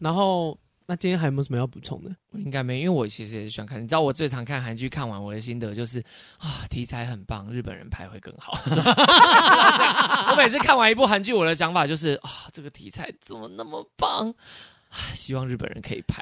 [0.00, 0.58] 然后。
[0.90, 2.10] 那今天还有没有什么要补充的？
[2.32, 3.80] 应该没，因为我其实也是喜欢看。
[3.80, 6.00] 你知道我最常看韩剧，看完我的心得就是
[6.38, 8.58] 啊，题材很棒，日本人拍会更好。
[10.32, 14.34] 我每次看完一部韩剧，我的想法就是啊，这个题材怎么那么棒？
[15.14, 16.20] 希望日本人可以拍，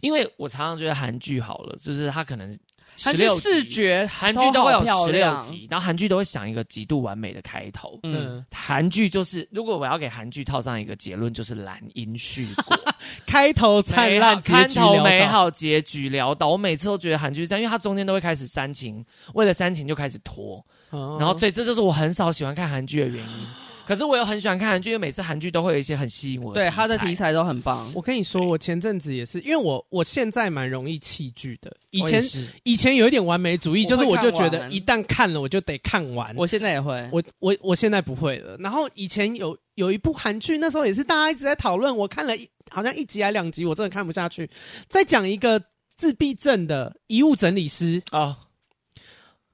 [0.00, 2.58] 因为我常常觉得韩剧好了，就是他可能。
[2.98, 7.98] 韩剧视觉，韩剧都会有十六集，然后韩剧都会想一个极度完美的开头。
[8.02, 12.76] 嗯，韩剧就是，如果我要给韩剧套上一个结论，就是蓝因续果，
[13.26, 16.48] 开头灿烂，开头美好，结局潦倒。
[16.48, 23.65] 我每次都觉得韩剧这样，因为它中间都会开始煽情，为了煽情就开始拖，然后所以这就是我很少喜欢看韩剧的原因。
[23.86, 26.60] 可是我又很喜欢看韩剧，因为每次韩剧都会有一些很吸引我的。
[26.60, 27.90] 对，它的题材都很棒。
[27.94, 31.74] 我跟你说，我前阵子也是，因为我我现在蛮容易弃剧的。
[31.90, 32.22] 以前
[32.64, 36.34] 以前有一点完美主义，就是我就觉得一旦看了我就得看完。
[36.36, 38.56] 我现在也会，我我我现在不会了。
[38.58, 44.50] 然后以前有有一部韩剧，那时候也是大家一直在讨论，我看了一好像一集还两集，我真的看不下去。
[44.88, 45.62] 再讲一个
[45.96, 48.20] 自闭症的遗物整理师啊。
[48.20, 48.36] 哦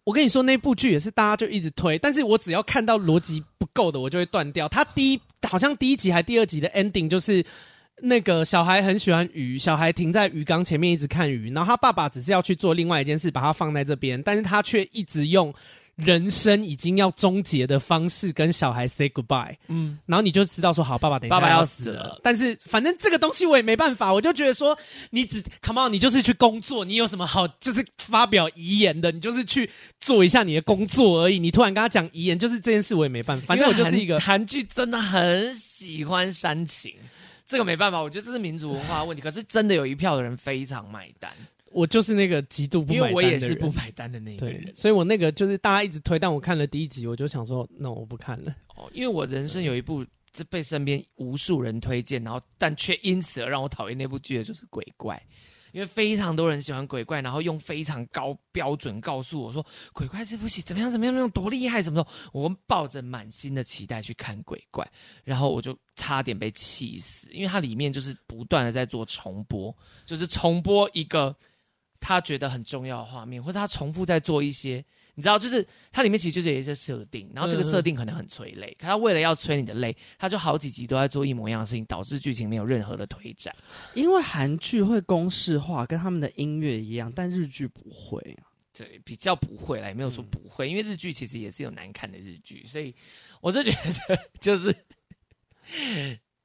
[0.04, 4.68] 我跟你说，那部剧也是大家就一直推，但是我只要看到逻辑不够的，我就会断掉。
[4.68, 7.44] 他第一好像第一集还第二集的 ending 就是
[8.00, 15.54] 那个小孩很喜欢鱼，小孩停在鱼缸前面一直看鱼，然后他爸爸只是要去做另外一件事，把它放在这边，但是他却一直用
[15.96, 22.18] 人生已经要终结的方式跟小孩 say goodbye，嗯，然后你就知道说好，爸爸等一下爸爸要死了。
[22.22, 24.76] 但是反正这个东西我也没办法，我就觉得说
[25.10, 29.12] 你只 come on，你就是去工作，你有什么好就是发表遗言的？
[29.12, 29.68] 你就是去
[30.00, 31.38] 做一下你的工作而已。
[31.38, 33.46] 你突然跟他讲遗言，就是这件事我也没办法。
[33.46, 36.94] 反正我就是一个韩剧，真的很喜欢煽情，
[37.46, 39.22] 这个没办法，我觉得这是民族文化问题。
[39.22, 41.30] 可是真的有一票的人非常买单。
[41.72, 48.54] 我就是那个极度不买单的人，因为我也是不买单的那一个人，所以我那个就是大家一直推，但我看了第一集，我就想说，那我不看了。
[48.76, 50.04] 哦，因为我人生有一部
[50.34, 55.14] 是被身边无数人推荐，然后但却因此而让我讨厌那部剧的，就是《鬼怪》，
[55.72, 59.62] 因为非常多人喜欢《鬼怪》，然后用非常高标准告诉我说，
[59.92, 62.40] 《鬼怪》这部戏怎么样怎么样，那种多厉害，什么时候？
[62.40, 64.84] 我抱着满心的期待去看《鬼怪》，
[65.22, 69.74] 然后我就差点被气死，因为它里面就是不断的在做重播，
[70.06, 71.36] 就是重播一个。
[72.02, 74.84] 他觉得很重要的画面，或者他重复在做一些，
[75.14, 83.54] 你知道，就是它里面其实就是有一些设定，然后这个设定可能很催泪，可他为了要催你的泪，他就好几集都在做一模一样的事情，导致剧情没有任何的推展。
[83.94, 88.50] 因为韩剧会公式化，跟他们的音乐一样，但日剧不会啊。
[88.74, 92.94] 对，比较不会啦，也没有说不会，嗯、因为日剧其实也是有难看的日剧，所以
[93.40, 94.74] 我是觉得就是。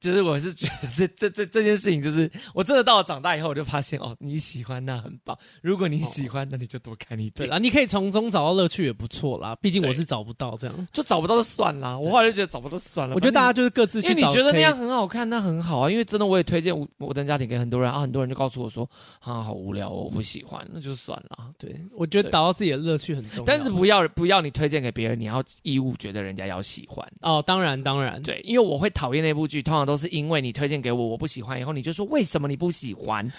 [0.00, 5.36] 就是我是觉得这这这这件事情，就是我真的到了长大以后，我就发现哦，你喜欢那很棒。
[5.60, 7.32] 如果你喜欢，那你就多看一点。
[7.34, 9.56] 对啦，你可以从中找到乐趣也不错啦。
[9.60, 11.98] 毕竟我是找不到这样，就找不到就算啦。
[11.98, 13.14] 我后来就觉得找不到就算了。
[13.14, 14.14] 我觉得大家就是各自去找。
[14.14, 15.90] 因为你觉得那样很好看，那很好啊。
[15.90, 18.88] 因为真的我也推荐我我的家庭给很多人啊，很多人就告诉我说
[19.20, 21.50] 啊，好无聊，我不喜欢，那就算了。
[21.58, 23.44] 对，我觉得找到自己的乐趣很重要。
[23.44, 27.42] 但是不要不要你推荐给别人，你要义务觉得人家要喜欢哦。
[27.44, 30.68] 当然当然，对，因为我会讨厌那部剧，通常都是因为你推。
[30.68, 31.58] 荐给我，我不喜欢。
[31.58, 33.32] 以后你就说为什么你不喜欢，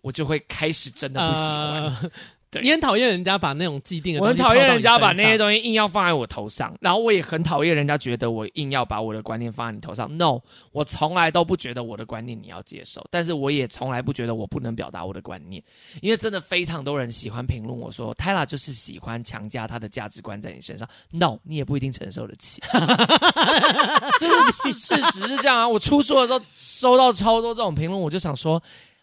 [0.00, 2.12] 我就会开始真的不喜欢。
[2.52, 10.14] 对，你很讨厌人家把那种既定的，我很讨厌人家把那些东西硬要放在我头上，然后我也很讨厌人家觉得我硬要把我的观念放在你头上。
[10.18, 10.40] No，
[10.70, 15.62] 我从来都不觉得我的观念你要接受，但是我也从来不觉得我不能表达我的观念，
[16.02, 20.86] 因为真的非常多人喜欢评论我说，Tyla 就是喜欢强加他的价值观在你身上。
[21.10, 22.60] No，你也不一定承受得起。
[24.20, 25.66] 就是事实是这样啊！
[25.66, 28.62] 我出书的时候收到超多这种评论，我就想说，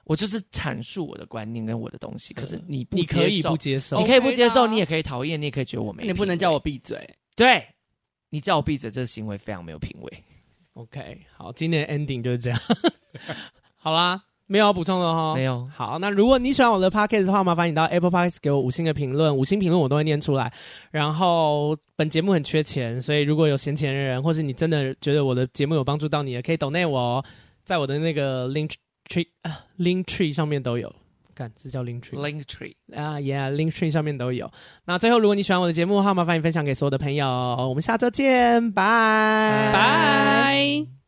[0.10, 2.34] 我就是阐述我的观念跟我的东西。
[2.34, 6.04] 可是你不，你可以不接受，你可以不接受，你也可以讨厌，你也可以觉得我没。
[6.04, 6.98] 你不能叫我闭嘴，
[7.36, 7.64] 对，
[8.32, 10.24] 你叫我闭嘴，这个行为非常没有品味。
[10.74, 12.60] OK，好，今天的 ending 就是这样。
[13.78, 14.24] 好啦。
[14.52, 15.70] 没有要补充的哈，没有。
[15.72, 20.52] 好，那如果你喜欢我的 podcast 的话，麻烦你到 Apple Podcast 给我五星的评论，五星评论我都会念出来。
[20.90, 27.26] 然后本节目很缺钱，所以如果有闲钱的人，或是你真的觉得我的节目有帮助到你也，可以 donate 我哦，
[27.64, 28.74] 在我的那个 link
[29.10, 30.96] tree 啊 link tree 上面都有。
[31.36, 32.18] 看，这叫 link tree。
[32.20, 34.52] link tree 啊、uh,，yeah，link tree 上面都有。
[34.84, 37.26] 那最后，如果你喜欢我的节目的话，麻烦你分享给所有的朋友。
[37.26, 40.99] 我们下周见，拜拜。